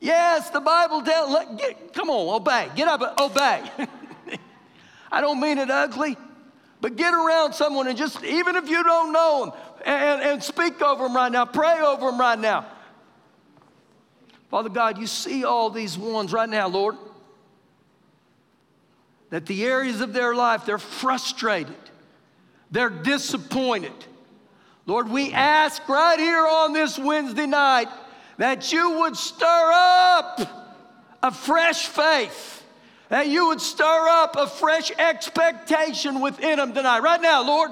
Yes, 0.00 0.50
the 0.50 0.60
Bible 0.60 1.02
tells, 1.02 1.36
come 1.92 2.08
on, 2.10 2.36
obey. 2.40 2.68
Get 2.76 2.86
up, 2.86 3.20
obey. 3.20 3.68
I 5.10 5.20
don't 5.20 5.40
mean 5.40 5.58
it 5.58 5.70
ugly, 5.70 6.16
but 6.80 6.96
get 6.96 7.12
around 7.14 7.54
someone 7.54 7.88
and 7.88 7.98
just, 7.98 8.22
even 8.22 8.54
if 8.54 8.68
you 8.68 8.82
don't 8.84 9.12
know 9.12 9.46
them, 9.46 9.54
and, 9.84 10.22
and 10.22 10.42
speak 10.42 10.80
over 10.82 11.04
them 11.04 11.16
right 11.16 11.32
now, 11.32 11.44
pray 11.44 11.80
over 11.80 12.06
them 12.06 12.18
right 12.18 12.38
now. 12.38 12.66
Father 14.50 14.70
God, 14.70 14.98
you 14.98 15.06
see 15.06 15.44
all 15.44 15.70
these 15.70 15.98
ones 15.98 16.32
right 16.32 16.48
now, 16.48 16.68
Lord, 16.68 16.96
that 19.30 19.46
the 19.46 19.64
areas 19.64 20.00
of 20.00 20.12
their 20.12 20.34
life, 20.34 20.64
they're 20.64 20.78
frustrated, 20.78 21.76
they're 22.70 22.88
disappointed. 22.90 23.92
Lord, 24.86 25.10
we 25.10 25.32
ask 25.34 25.86
right 25.86 26.18
here 26.18 26.46
on 26.46 26.72
this 26.72 26.98
Wednesday 26.98 27.46
night 27.46 27.88
that 28.38 28.72
you 28.72 29.00
would 29.00 29.16
stir 29.16 29.70
up 29.74 30.40
a 31.22 31.30
fresh 31.30 31.86
faith, 31.86 32.64
that 33.10 33.26
you 33.26 33.48
would 33.48 33.60
stir 33.60 34.08
up 34.08 34.36
a 34.36 34.46
fresh 34.46 34.90
expectation 34.98 36.20
within 36.20 36.56
them 36.56 36.72
tonight. 36.72 37.00
Right 37.00 37.20
now, 37.20 37.46
Lord, 37.46 37.70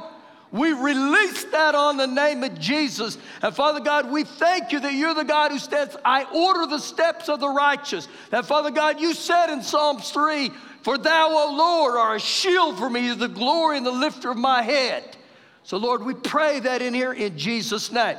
we 0.52 0.72
release 0.72 1.44
that 1.44 1.74
on 1.74 1.96
the 1.96 2.06
name 2.06 2.44
of 2.44 2.58
Jesus. 2.58 3.18
And 3.42 3.54
Father 3.54 3.80
God, 3.80 4.10
we 4.10 4.24
thank 4.24 4.72
you 4.72 4.80
that 4.80 4.94
you're 4.94 5.14
the 5.14 5.24
God 5.24 5.50
who 5.50 5.58
says, 5.58 5.96
I 6.04 6.24
order 6.24 6.66
the 6.66 6.78
steps 6.78 7.28
of 7.28 7.40
the 7.40 7.48
righteous. 7.48 8.08
That 8.30 8.46
Father 8.46 8.70
God, 8.70 9.00
you 9.00 9.12
said 9.12 9.52
in 9.52 9.62
Psalms 9.62 10.10
3, 10.10 10.50
For 10.82 10.98
thou, 10.98 11.28
O 11.30 11.56
Lord, 11.56 11.96
are 11.96 12.14
a 12.14 12.20
shield 12.20 12.78
for 12.78 12.88
me, 12.88 13.12
the 13.14 13.28
glory 13.28 13.76
and 13.76 13.84
the 13.84 13.90
lifter 13.90 14.30
of 14.30 14.36
my 14.36 14.62
head. 14.62 15.16
So, 15.64 15.78
Lord, 15.78 16.04
we 16.04 16.14
pray 16.14 16.60
that 16.60 16.80
in 16.80 16.94
here 16.94 17.12
in 17.12 17.36
Jesus' 17.36 17.90
name. 17.90 18.18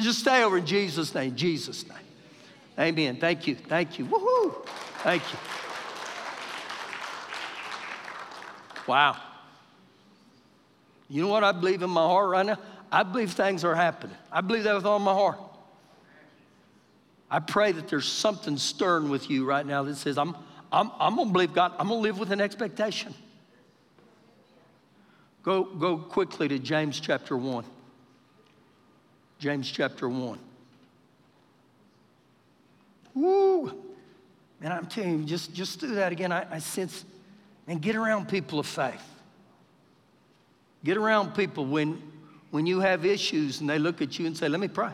Just 0.00 0.20
stay 0.20 0.42
over 0.44 0.58
in 0.58 0.66
Jesus' 0.66 1.14
name, 1.14 1.34
Jesus' 1.34 1.86
name. 1.88 1.98
Amen. 2.78 3.16
Thank 3.16 3.48
you. 3.48 3.56
Thank 3.56 3.98
you. 3.98 4.06
Woohoo. 4.06 4.54
Thank 5.02 5.22
you. 5.32 5.38
Wow. 8.86 9.16
You 11.08 11.22
know 11.22 11.28
what 11.28 11.44
I 11.44 11.52
believe 11.52 11.82
in 11.82 11.90
my 11.90 12.02
heart 12.02 12.30
right 12.30 12.46
now? 12.46 12.58
I 12.92 13.02
believe 13.02 13.32
things 13.32 13.64
are 13.64 13.74
happening. 13.74 14.16
I 14.30 14.40
believe 14.40 14.64
that 14.64 14.74
with 14.74 14.86
all 14.86 14.98
my 14.98 15.12
heart. 15.12 15.38
I 17.30 17.40
pray 17.40 17.72
that 17.72 17.88
there's 17.88 18.08
something 18.08 18.56
stern 18.56 19.10
with 19.10 19.28
you 19.30 19.44
right 19.44 19.64
now 19.64 19.82
that 19.82 19.96
says, 19.96 20.16
I'm, 20.16 20.34
I'm, 20.72 20.90
I'm 20.98 21.16
going 21.16 21.28
to 21.28 21.32
believe 21.32 21.52
God. 21.52 21.72
I'm 21.78 21.88
going 21.88 21.98
to 21.98 22.02
live 22.02 22.18
with 22.18 22.30
an 22.30 22.40
expectation. 22.40 23.14
Go, 25.42 25.64
go 25.64 25.98
quickly 25.98 26.48
to 26.48 26.58
James 26.58 27.00
chapter 27.00 27.36
1. 27.36 27.64
James 29.38 29.70
chapter 29.70 30.08
1. 30.08 30.38
Woo! 33.14 33.72
And 34.60 34.72
I'm 34.72 34.86
telling 34.86 35.20
you, 35.20 35.24
just, 35.24 35.52
just 35.54 35.80
do 35.80 35.94
that 35.94 36.12
again. 36.12 36.32
I, 36.32 36.46
I 36.54 36.58
sense, 36.58 37.04
and 37.66 37.80
get 37.80 37.94
around 37.94 38.28
people 38.28 38.58
of 38.58 38.66
faith. 38.66 39.02
Get 40.84 40.96
around 40.96 41.34
people 41.34 41.66
when, 41.66 42.00
when 42.50 42.66
you 42.66 42.80
have 42.80 43.04
issues 43.04 43.60
and 43.60 43.68
they 43.68 43.78
look 43.78 44.00
at 44.00 44.18
you 44.18 44.26
and 44.26 44.36
say, 44.36 44.48
Let 44.48 44.60
me 44.60 44.68
pray. 44.68 44.90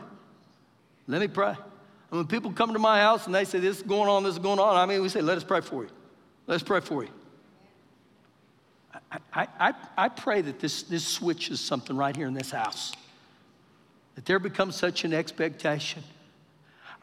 Let 1.07 1.21
me 1.21 1.27
pray. 1.27 1.49
And 1.49 2.19
when 2.19 2.27
people 2.27 2.51
come 2.51 2.73
to 2.73 2.79
my 2.79 2.99
house 2.99 3.25
and 3.25 3.35
they 3.35 3.45
say, 3.45 3.59
This 3.59 3.77
is 3.77 3.83
going 3.83 4.09
on, 4.09 4.23
this 4.23 4.33
is 4.33 4.39
going 4.39 4.59
on, 4.59 4.75
I 4.75 4.85
mean, 4.85 5.01
we 5.01 5.09
say, 5.09 5.21
Let 5.21 5.37
us 5.37 5.43
pray 5.43 5.61
for 5.61 5.83
you. 5.83 5.89
Let's 6.47 6.63
pray 6.63 6.79
for 6.79 7.03
you. 7.03 7.09
I, 9.33 9.47
I, 9.59 9.73
I 9.97 10.09
pray 10.09 10.41
that 10.41 10.59
this, 10.59 10.83
this 10.83 11.05
switches 11.05 11.59
something 11.59 11.95
right 11.95 12.15
here 12.15 12.27
in 12.27 12.33
this 12.33 12.51
house 12.51 12.93
that 14.15 14.25
there 14.25 14.39
becomes 14.39 14.75
such 14.75 15.03
an 15.03 15.13
expectation. 15.13 16.03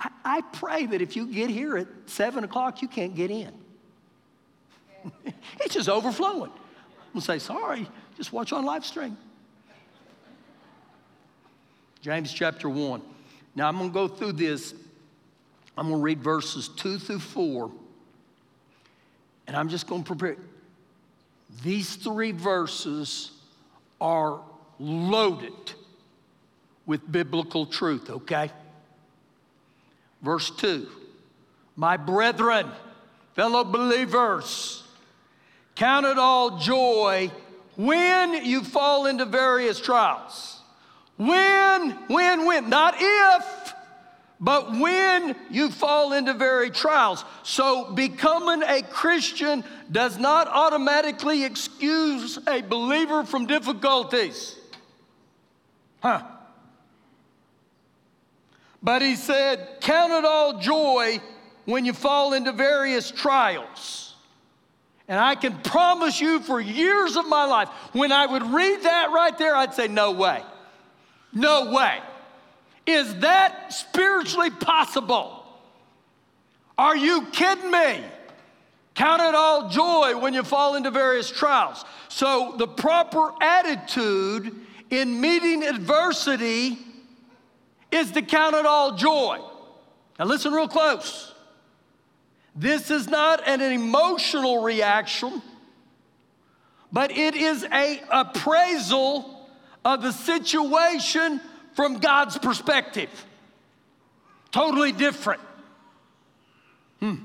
I, 0.00 0.10
I 0.24 0.40
pray 0.40 0.86
that 0.86 1.00
if 1.00 1.14
you 1.14 1.26
get 1.26 1.50
here 1.50 1.76
at 1.76 1.86
seven 2.06 2.44
o'clock, 2.44 2.82
you 2.82 2.88
can't 2.88 3.14
get 3.14 3.30
in. 3.30 3.52
it's 5.60 5.74
just 5.74 5.88
overflowing. 5.88 6.50
I'm 6.50 7.20
gonna 7.20 7.22
say, 7.22 7.38
sorry, 7.38 7.88
just 8.22 8.32
watch 8.32 8.52
on 8.52 8.64
live 8.64 8.86
stream. 8.86 9.16
James 12.02 12.32
chapter 12.32 12.68
1. 12.68 13.02
Now 13.56 13.66
I'm 13.66 13.76
gonna 13.76 13.90
go 13.90 14.06
through 14.06 14.34
this. 14.34 14.74
I'm 15.76 15.90
gonna 15.90 16.00
read 16.00 16.20
verses 16.20 16.68
2 16.68 16.98
through 16.98 17.18
4. 17.18 17.72
And 19.48 19.56
I'm 19.56 19.68
just 19.68 19.88
gonna 19.88 20.04
prepare. 20.04 20.36
These 21.64 21.96
three 21.96 22.30
verses 22.30 23.32
are 24.00 24.40
loaded 24.78 25.72
with 26.86 27.10
biblical 27.10 27.66
truth, 27.66 28.08
okay? 28.08 28.52
Verse 30.22 30.48
2 30.48 30.86
My 31.74 31.96
brethren, 31.96 32.70
fellow 33.34 33.64
believers, 33.64 34.84
count 35.74 36.06
it 36.06 36.18
all 36.18 36.60
joy 36.60 37.32
when 37.76 38.44
you 38.44 38.62
fall 38.62 39.06
into 39.06 39.24
various 39.24 39.80
trials. 39.80 40.60
When, 41.16 41.90
when, 42.08 42.46
when, 42.46 42.68
not 42.68 42.94
if, 42.98 43.74
but 44.40 44.72
when 44.72 45.36
you 45.50 45.70
fall 45.70 46.12
into 46.12 46.34
various 46.34 46.76
trials. 46.76 47.24
So 47.44 47.92
becoming 47.92 48.62
a 48.62 48.82
Christian 48.82 49.62
does 49.90 50.18
not 50.18 50.48
automatically 50.48 51.44
excuse 51.44 52.38
a 52.48 52.60
believer 52.60 53.24
from 53.24 53.46
difficulties. 53.46 54.58
Huh? 56.02 56.22
But 58.82 59.00
he 59.02 59.14
said, 59.14 59.78
Count 59.80 60.12
it 60.12 60.24
all 60.24 60.58
joy 60.58 61.20
when 61.64 61.84
you 61.84 61.92
fall 61.92 62.32
into 62.32 62.52
various 62.52 63.10
trials. 63.10 64.11
And 65.12 65.20
I 65.20 65.34
can 65.34 65.58
promise 65.58 66.22
you 66.22 66.40
for 66.40 66.58
years 66.58 67.16
of 67.16 67.28
my 67.28 67.44
life, 67.44 67.68
when 67.92 68.12
I 68.12 68.24
would 68.24 68.44
read 68.44 68.80
that 68.84 69.10
right 69.10 69.36
there, 69.36 69.54
I'd 69.54 69.74
say, 69.74 69.86
No 69.86 70.12
way. 70.12 70.42
No 71.34 71.70
way. 71.70 71.98
Is 72.86 73.16
that 73.16 73.74
spiritually 73.74 74.48
possible? 74.48 75.44
Are 76.78 76.96
you 76.96 77.26
kidding 77.26 77.70
me? 77.70 78.02
Count 78.94 79.20
it 79.20 79.34
all 79.34 79.68
joy 79.68 80.16
when 80.18 80.32
you 80.32 80.42
fall 80.42 80.76
into 80.76 80.90
various 80.90 81.30
trials. 81.30 81.84
So, 82.08 82.54
the 82.56 82.66
proper 82.66 83.32
attitude 83.42 84.56
in 84.88 85.20
meeting 85.20 85.62
adversity 85.62 86.78
is 87.90 88.12
to 88.12 88.22
count 88.22 88.56
it 88.56 88.64
all 88.64 88.96
joy. 88.96 89.40
Now, 90.18 90.24
listen 90.24 90.54
real 90.54 90.68
close. 90.68 91.34
This 92.54 92.90
is 92.90 93.08
not 93.08 93.46
an 93.48 93.60
emotional 93.60 94.62
reaction, 94.62 95.40
but 96.92 97.10
it 97.10 97.34
is 97.34 97.64
a 97.64 98.02
appraisal 98.10 99.48
of 99.84 100.02
the 100.02 100.12
situation 100.12 101.40
from 101.74 101.98
God's 101.98 102.36
perspective. 102.38 103.08
Totally 104.50 104.92
different. 104.92 105.40
Hmm. 107.00 107.16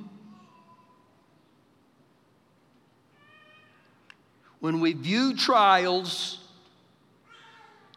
When 4.59 4.79
we 4.79 4.93
view 4.93 5.35
trials 5.35 6.39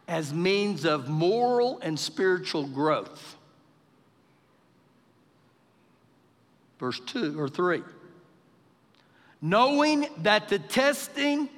as 0.08 0.34
means 0.34 0.84
of 0.84 1.08
moral 1.08 1.78
and 1.80 1.98
spiritual 1.98 2.66
growth, 2.66 3.36
verse 6.80 6.98
2 7.06 7.38
or 7.38 7.48
3. 7.48 7.82
Knowing 9.42 10.08
that 10.18 10.48
the 10.48 10.58
testing 10.58 11.48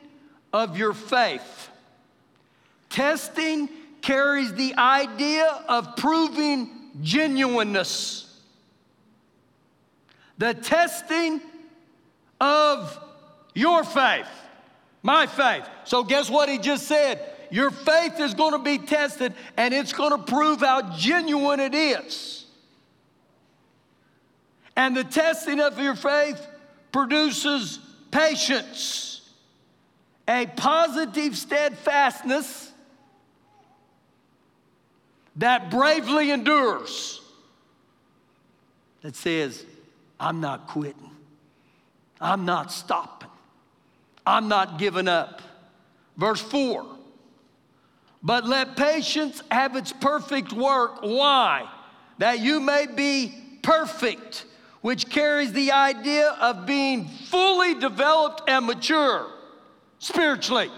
of 0.53 0.77
your 0.77 0.93
faith, 0.93 1.71
testing 2.91 3.69
carries 4.03 4.53
the 4.55 4.75
idea 4.77 5.47
of 5.69 5.97
proving 5.97 6.91
genuineness. 7.01 8.29
The 10.39 10.55
testing 10.55 11.41
of 12.41 12.99
your 13.55 13.85
faith, 13.85 14.27
my 15.03 15.27
faith. 15.27 15.67
So, 15.85 16.03
guess 16.03 16.29
what 16.29 16.49
he 16.49 16.59
just 16.59 16.87
said? 16.87 17.21
Your 17.51 17.71
faith 17.71 18.19
is 18.19 18.35
going 18.35 18.53
to 18.53 18.59
be 18.59 18.79
tested 18.79 19.35
and 19.57 19.75
it's 19.75 19.93
going 19.93 20.11
to 20.11 20.19
prove 20.19 20.61
how 20.61 20.97
genuine 20.97 21.61
it 21.61 21.75
is. 21.75 22.42
And 24.77 24.97
the 24.97 25.05
testing 25.05 25.61
of 25.61 25.79
your 25.79 25.95
faith 25.95 26.47
produces 26.91 27.79
patience, 28.11 29.21
a 30.29 30.47
positive 30.47 31.37
steadfastness 31.37 32.71
that 35.37 35.71
bravely 35.71 36.31
endures, 36.31 37.21
that 39.03 39.17
says, 39.17 39.65
I'm 40.21 40.41
not 40.41 40.69
quitting, 40.69 41.11
I'm 42.21 42.45
not 42.45 42.71
stopping, 42.73 43.31
I'm 44.27 44.49
not 44.49 44.79
giving 44.79 45.09
up. 45.09 45.43
Verse 46.17 46.41
4 46.41 46.87
But 48.23 48.47
let 48.47 48.77
patience 48.77 49.43
have 49.51 49.77
its 49.77 49.93
perfect 49.93 50.53
work. 50.53 50.99
Why? 51.01 51.69
That 52.19 52.41
you 52.41 52.61
may 52.61 52.87
be 52.87 53.35
perfect 53.63 54.45
which 54.83 55.09
carries 55.09 55.53
the 55.53 55.73
idea 55.73 56.29
of 56.41 56.67
being 56.67 57.09
fully 57.09 57.75
developed 57.75 58.43
and 58.49 58.67
mature 58.67 59.27
spiritually 59.99 60.71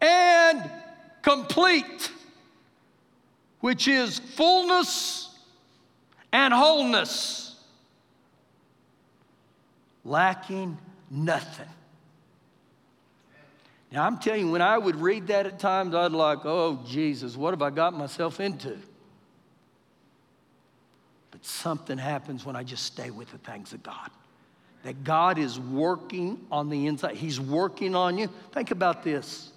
and 0.00 0.70
complete, 1.22 2.10
which 3.60 3.88
is 3.88 4.18
fullness 4.18 5.30
and 6.32 6.52
wholeness, 6.52 7.56
lacking 10.04 10.76
nothing. 11.10 11.68
Now, 13.92 14.04
I'm 14.04 14.18
telling 14.18 14.46
you, 14.46 14.52
when 14.52 14.62
I 14.62 14.76
would 14.76 14.96
read 14.96 15.28
that 15.28 15.46
at 15.46 15.60
times, 15.60 15.94
I'd 15.94 16.10
like, 16.10 16.40
oh, 16.44 16.82
Jesus, 16.84 17.36
what 17.36 17.52
have 17.52 17.62
I 17.62 17.70
got 17.70 17.94
myself 17.94 18.40
into? 18.40 18.76
Something 21.46 21.98
happens 21.98 22.44
when 22.44 22.56
I 22.56 22.62
just 22.62 22.84
stay 22.84 23.10
with 23.10 23.30
the 23.30 23.38
things 23.38 23.72
of 23.72 23.82
God. 23.82 24.10
That 24.82 25.04
God 25.04 25.38
is 25.38 25.58
working 25.58 26.46
on 26.50 26.68
the 26.68 26.86
inside, 26.86 27.16
He's 27.16 27.40
working 27.40 27.94
on 27.94 28.18
you. 28.18 28.28
Think 28.52 28.70
about 28.70 29.02
this. 29.02 29.50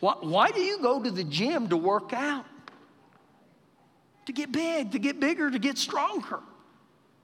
Why, 0.00 0.14
why 0.20 0.50
do 0.50 0.60
you 0.60 0.80
go 0.80 1.02
to 1.02 1.10
the 1.10 1.24
gym 1.24 1.68
to 1.68 1.76
work 1.76 2.12
out? 2.12 2.46
To 4.26 4.32
get 4.32 4.52
big, 4.52 4.92
to 4.92 4.98
get 4.98 5.20
bigger, 5.20 5.50
to 5.50 5.58
get 5.58 5.76
stronger. 5.76 6.40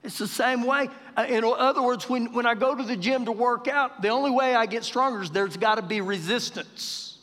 It's 0.03 0.17
the 0.17 0.27
same 0.27 0.63
way. 0.63 0.89
Uh, 1.15 1.25
in 1.27 1.43
other 1.43 1.81
words, 1.81 2.09
when, 2.09 2.33
when 2.33 2.45
I 2.45 2.55
go 2.55 2.75
to 2.75 2.83
the 2.83 2.95
gym 2.95 3.25
to 3.25 3.31
work 3.31 3.67
out, 3.67 4.01
the 4.01 4.09
only 4.09 4.31
way 4.31 4.55
I 4.55 4.65
get 4.65 4.83
stronger 4.83 5.21
is 5.21 5.29
there's 5.29 5.57
got 5.57 5.75
to 5.75 5.81
be 5.81 6.01
resistance. 6.01 7.19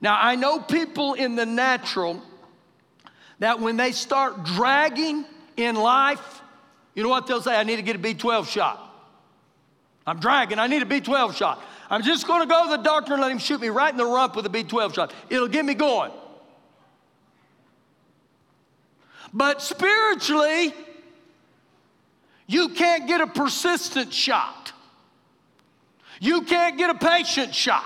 Now, 0.00 0.18
I 0.20 0.36
know 0.36 0.60
people 0.60 1.14
in 1.14 1.36
the 1.36 1.46
natural 1.46 2.22
that 3.38 3.60
when 3.60 3.76
they 3.76 3.92
start 3.92 4.44
dragging 4.44 5.24
in 5.56 5.76
life, 5.76 6.42
you 6.94 7.02
know 7.02 7.08
what 7.08 7.26
they'll 7.26 7.42
say? 7.42 7.56
I 7.56 7.64
need 7.64 7.76
to 7.76 7.82
get 7.82 7.96
a 7.96 7.98
B12 7.98 8.48
shot. 8.48 8.84
I'm 10.06 10.18
dragging, 10.18 10.58
I 10.58 10.66
need 10.66 10.82
a 10.82 10.86
B12 10.86 11.34
shot. 11.34 11.62
I'm 11.90 12.02
just 12.02 12.26
gonna 12.26 12.46
go 12.46 12.64
to 12.64 12.76
the 12.76 12.82
doctor 12.82 13.12
and 13.12 13.22
let 13.22 13.30
him 13.30 13.38
shoot 13.38 13.60
me 13.60 13.68
right 13.68 13.90
in 13.90 13.96
the 13.96 14.06
rump 14.06 14.36
with 14.36 14.46
a 14.46 14.50
B12 14.50 14.94
shot. 14.94 15.14
It'll 15.30 15.48
get 15.48 15.64
me 15.64 15.74
going. 15.74 16.12
But 19.32 19.62
spiritually, 19.62 20.74
you 22.46 22.70
can't 22.70 23.06
get 23.06 23.20
a 23.20 23.26
persistent 23.26 24.12
shot. 24.12 24.72
You 26.20 26.42
can't 26.42 26.78
get 26.78 26.90
a 26.90 26.94
patient 26.94 27.54
shot. 27.54 27.84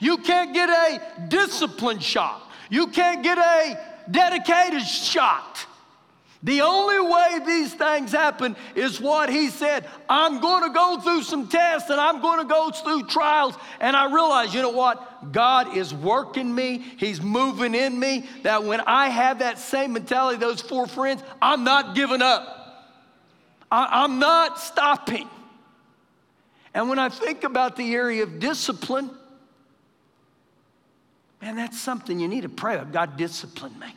You 0.00 0.18
can't 0.18 0.52
get 0.52 0.68
a 0.68 1.28
disciplined 1.28 2.02
shot. 2.02 2.42
You 2.68 2.88
can't 2.88 3.22
get 3.22 3.38
a 3.38 3.93
dedicated 4.10 4.82
shot. 4.82 5.66
The 6.44 6.60
only 6.60 7.00
way 7.00 7.40
these 7.46 7.72
things 7.72 8.12
happen 8.12 8.54
is 8.74 9.00
what 9.00 9.30
he 9.30 9.48
said. 9.48 9.88
I'm 10.10 10.42
going 10.42 10.62
to 10.64 10.74
go 10.74 11.00
through 11.00 11.22
some 11.22 11.48
tests 11.48 11.88
and 11.88 11.98
I'm 11.98 12.20
going 12.20 12.38
to 12.40 12.44
go 12.44 12.70
through 12.70 13.06
trials. 13.06 13.56
And 13.80 13.96
I 13.96 14.12
realize, 14.12 14.52
you 14.52 14.60
know 14.60 14.68
what? 14.68 15.32
God 15.32 15.74
is 15.74 15.94
working 15.94 16.54
me, 16.54 16.84
He's 16.98 17.22
moving 17.22 17.74
in 17.74 17.98
me. 17.98 18.28
That 18.42 18.62
when 18.62 18.82
I 18.82 19.08
have 19.08 19.38
that 19.38 19.58
same 19.58 19.94
mentality, 19.94 20.38
those 20.38 20.60
four 20.60 20.86
friends, 20.86 21.22
I'm 21.40 21.64
not 21.64 21.94
giving 21.94 22.20
up, 22.20 22.92
I, 23.72 24.04
I'm 24.04 24.18
not 24.18 24.60
stopping. 24.60 25.28
And 26.74 26.90
when 26.90 26.98
I 26.98 27.08
think 27.08 27.44
about 27.44 27.76
the 27.76 27.94
area 27.94 28.22
of 28.22 28.38
discipline, 28.38 29.08
Man, 31.44 31.56
that's 31.56 31.78
something 31.78 32.18
you 32.18 32.26
need 32.26 32.40
to 32.40 32.48
pray. 32.48 32.82
God, 32.90 33.18
discipline 33.18 33.78
me. 33.78 33.94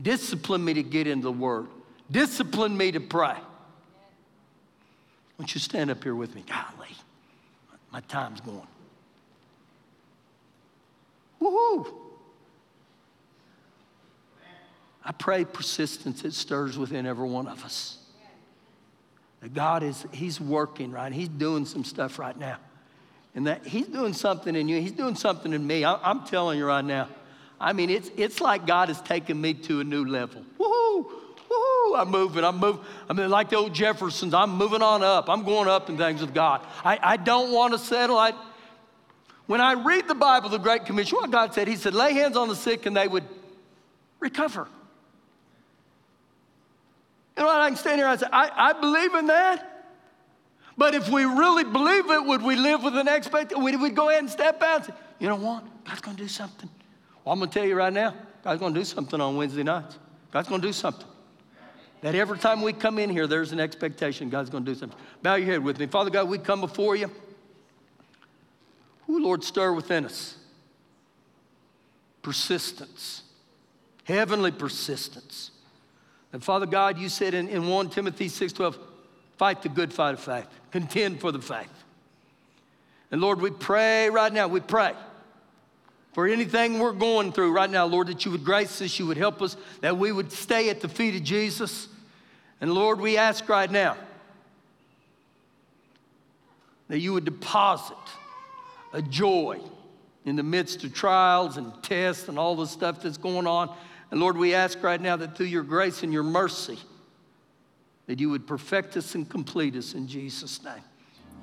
Discipline 0.00 0.64
me 0.64 0.72
to 0.74 0.84
get 0.84 1.08
into 1.08 1.24
the 1.24 1.32
Word. 1.32 1.66
Discipline 2.08 2.76
me 2.76 2.92
to 2.92 3.00
pray. 3.00 3.34
Won't 5.36 5.52
you 5.52 5.58
stand 5.58 5.90
up 5.90 6.00
here 6.04 6.14
with 6.14 6.32
me? 6.36 6.44
Golly, 6.46 6.94
my 7.92 7.98
time's 8.02 8.40
going. 8.40 8.68
Woohoo! 11.42 11.92
I 15.04 15.10
pray 15.10 15.44
persistence, 15.44 16.24
it 16.24 16.34
stirs 16.34 16.78
within 16.78 17.04
every 17.04 17.28
one 17.28 17.48
of 17.48 17.64
us. 17.64 17.98
That 19.40 19.54
God 19.54 19.82
is, 19.82 20.06
He's 20.12 20.40
working, 20.40 20.92
right? 20.92 21.12
He's 21.12 21.28
doing 21.28 21.66
some 21.66 21.82
stuff 21.82 22.20
right 22.20 22.38
now 22.38 22.58
and 23.34 23.46
that 23.46 23.66
He's 23.66 23.86
doing 23.86 24.12
something 24.12 24.54
in 24.54 24.68
you. 24.68 24.80
He's 24.80 24.92
doing 24.92 25.14
something 25.14 25.52
in 25.52 25.66
me. 25.66 25.84
I, 25.84 26.10
am 26.10 26.24
telling 26.24 26.58
you 26.58 26.66
right 26.66 26.84
now. 26.84 27.08
I 27.60 27.72
mean, 27.72 27.90
it's, 27.90 28.10
it's 28.16 28.40
like 28.40 28.66
God 28.66 28.88
has 28.88 29.00
taken 29.02 29.40
me 29.40 29.54
to 29.54 29.80
a 29.80 29.84
new 29.84 30.04
level. 30.04 30.42
Woohoo! 30.58 31.10
Woohoo! 31.50 32.00
I'm 32.00 32.10
moving. 32.10 32.42
I'm 32.42 32.58
moving. 32.58 32.82
I 33.08 33.12
mean, 33.12 33.28
like 33.28 33.50
the 33.50 33.56
old 33.56 33.74
Jeffersons, 33.74 34.32
I'm 34.32 34.50
moving 34.50 34.82
on 34.82 35.02
up. 35.02 35.28
I'm 35.28 35.44
going 35.44 35.68
up 35.68 35.90
in 35.90 35.98
things 35.98 36.22
of 36.22 36.32
God. 36.32 36.66
I, 36.84 36.98
I 37.02 37.16
don't 37.18 37.52
want 37.52 37.74
to 37.74 37.78
settle. 37.78 38.16
I, 38.16 38.32
when 39.46 39.60
I 39.60 39.74
read 39.74 40.08
the 40.08 40.14
Bible, 40.14 40.48
the 40.48 40.58
Great 40.58 40.86
Commission, 40.86 41.18
what 41.18 41.30
God 41.30 41.52
said, 41.52 41.68
He 41.68 41.76
said, 41.76 41.94
lay 41.94 42.14
hands 42.14 42.36
on 42.36 42.48
the 42.48 42.56
sick 42.56 42.86
and 42.86 42.96
they 42.96 43.08
would 43.08 43.24
recover. 44.20 44.68
You 47.36 47.42
know 47.42 47.48
what? 47.48 47.60
I 47.60 47.68
can 47.68 47.76
stand 47.76 47.98
here 47.98 48.06
and 48.06 48.20
say, 48.20 48.26
I, 48.32 48.50
I 48.54 48.72
believe 48.74 49.14
in 49.14 49.26
that. 49.26 49.69
But 50.80 50.94
if 50.94 51.10
we 51.10 51.26
really 51.26 51.64
believe 51.64 52.10
it, 52.10 52.24
would 52.24 52.40
we 52.40 52.56
live 52.56 52.82
with 52.82 52.96
an 52.96 53.06
expectation? 53.06 53.62
Would 53.62 53.82
we 53.82 53.90
go 53.90 54.08
ahead 54.08 54.22
and 54.22 54.30
step 54.30 54.62
out 54.62 54.76
and 54.76 54.84
say, 54.86 54.92
you 55.18 55.28
know 55.28 55.36
what? 55.36 55.62
God's 55.84 56.00
going 56.00 56.16
to 56.16 56.22
do 56.22 56.28
something. 56.28 56.70
Well, 57.22 57.34
I'm 57.34 57.38
going 57.38 57.50
to 57.50 57.58
tell 57.58 57.68
you 57.68 57.74
right 57.74 57.92
now, 57.92 58.14
God's 58.42 58.60
going 58.60 58.72
to 58.72 58.80
do 58.80 58.84
something 58.84 59.20
on 59.20 59.36
Wednesday 59.36 59.62
nights. 59.62 59.98
God's 60.32 60.48
going 60.48 60.62
to 60.62 60.66
do 60.66 60.72
something. 60.72 61.06
That 62.00 62.14
every 62.14 62.38
time 62.38 62.62
we 62.62 62.72
come 62.72 62.98
in 62.98 63.10
here, 63.10 63.26
there's 63.26 63.52
an 63.52 63.60
expectation 63.60 64.30
God's 64.30 64.48
going 64.48 64.64
to 64.64 64.72
do 64.72 64.74
something. 64.74 64.98
Bow 65.22 65.34
your 65.34 65.48
head 65.48 65.62
with 65.62 65.78
me. 65.78 65.84
Father 65.84 66.08
God, 66.08 66.30
we 66.30 66.38
come 66.38 66.62
before 66.62 66.96
you. 66.96 67.10
Ooh, 69.10 69.22
Lord, 69.22 69.44
stir 69.44 69.74
within 69.74 70.06
us 70.06 70.38
persistence, 72.22 73.24
heavenly 74.04 74.50
persistence. 74.50 75.50
And 76.32 76.42
Father 76.42 76.64
God, 76.64 76.96
you 76.96 77.10
said 77.10 77.34
in, 77.34 77.48
in 77.48 77.68
1 77.68 77.90
Timothy 77.90 78.28
6.12, 78.28 78.78
fight 79.40 79.62
the 79.62 79.70
good 79.70 79.90
fight 79.90 80.12
of 80.12 80.20
faith 80.20 80.46
contend 80.70 81.18
for 81.18 81.32
the 81.32 81.40
faith. 81.40 81.72
And 83.10 83.22
Lord, 83.22 83.40
we 83.40 83.48
pray 83.48 84.10
right 84.10 84.30
now, 84.30 84.48
we 84.48 84.60
pray 84.60 84.92
for 86.12 86.28
anything 86.28 86.78
we're 86.78 86.92
going 86.92 87.32
through 87.32 87.50
right 87.52 87.70
now, 87.70 87.86
Lord, 87.86 88.08
that 88.08 88.26
you 88.26 88.32
would 88.32 88.44
grace 88.44 88.82
us, 88.82 88.98
you 88.98 89.06
would 89.06 89.16
help 89.16 89.40
us, 89.40 89.56
that 89.80 89.96
we 89.96 90.12
would 90.12 90.30
stay 90.30 90.68
at 90.68 90.82
the 90.82 90.90
feet 90.90 91.14
of 91.14 91.22
Jesus. 91.22 91.88
And 92.60 92.74
Lord, 92.74 93.00
we 93.00 93.16
ask 93.16 93.48
right 93.48 93.70
now 93.70 93.96
that 96.88 96.98
you 96.98 97.14
would 97.14 97.24
deposit 97.24 97.96
a 98.92 99.00
joy 99.00 99.58
in 100.26 100.36
the 100.36 100.42
midst 100.42 100.84
of 100.84 100.92
trials 100.92 101.56
and 101.56 101.72
tests 101.82 102.28
and 102.28 102.38
all 102.38 102.56
the 102.56 102.66
stuff 102.66 103.00
that's 103.00 103.16
going 103.16 103.46
on. 103.46 103.74
And 104.10 104.20
Lord, 104.20 104.36
we 104.36 104.52
ask 104.52 104.82
right 104.82 105.00
now 105.00 105.16
that 105.16 105.34
through 105.34 105.46
your 105.46 105.62
grace 105.62 106.02
and 106.02 106.12
your 106.12 106.24
mercy, 106.24 106.78
that 108.10 108.18
you 108.18 108.28
would 108.28 108.44
perfect 108.44 108.96
us 108.96 109.14
and 109.14 109.30
complete 109.30 109.76
us 109.76 109.94
in 109.94 110.04
Jesus' 110.04 110.64
name. 110.64 110.82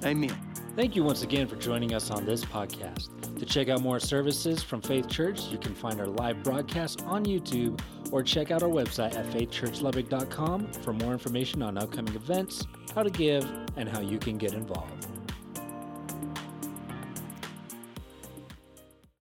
Amen. 0.03 0.37
Thank 0.75 0.97
you 0.97 1.03
once 1.05 1.23
again 1.23 1.47
for 1.47 1.55
joining 1.55 1.93
us 1.93 2.11
on 2.11 2.25
this 2.25 2.43
podcast. 2.43 3.07
To 3.39 3.45
check 3.45 3.69
out 3.69 3.81
more 3.81 4.01
services 4.01 4.61
from 4.61 4.81
Faith 4.81 5.07
Church, 5.07 5.45
you 5.45 5.57
can 5.57 5.73
find 5.73 5.97
our 6.01 6.07
live 6.07 6.43
broadcast 6.43 7.03
on 7.05 7.23
YouTube 7.23 7.79
or 8.11 8.21
check 8.21 8.51
out 8.51 8.63
our 8.63 8.69
website 8.69 9.15
at 9.15 9.25
faithchurchlubbock.com 9.27 10.73
for 10.73 10.91
more 10.91 11.13
information 11.13 11.61
on 11.61 11.77
upcoming 11.77 12.13
events, 12.15 12.67
how 12.93 13.01
to 13.01 13.11
give, 13.11 13.49
and 13.77 13.87
how 13.87 14.01
you 14.01 14.19
can 14.19 14.37
get 14.37 14.51
involved. 14.51 15.16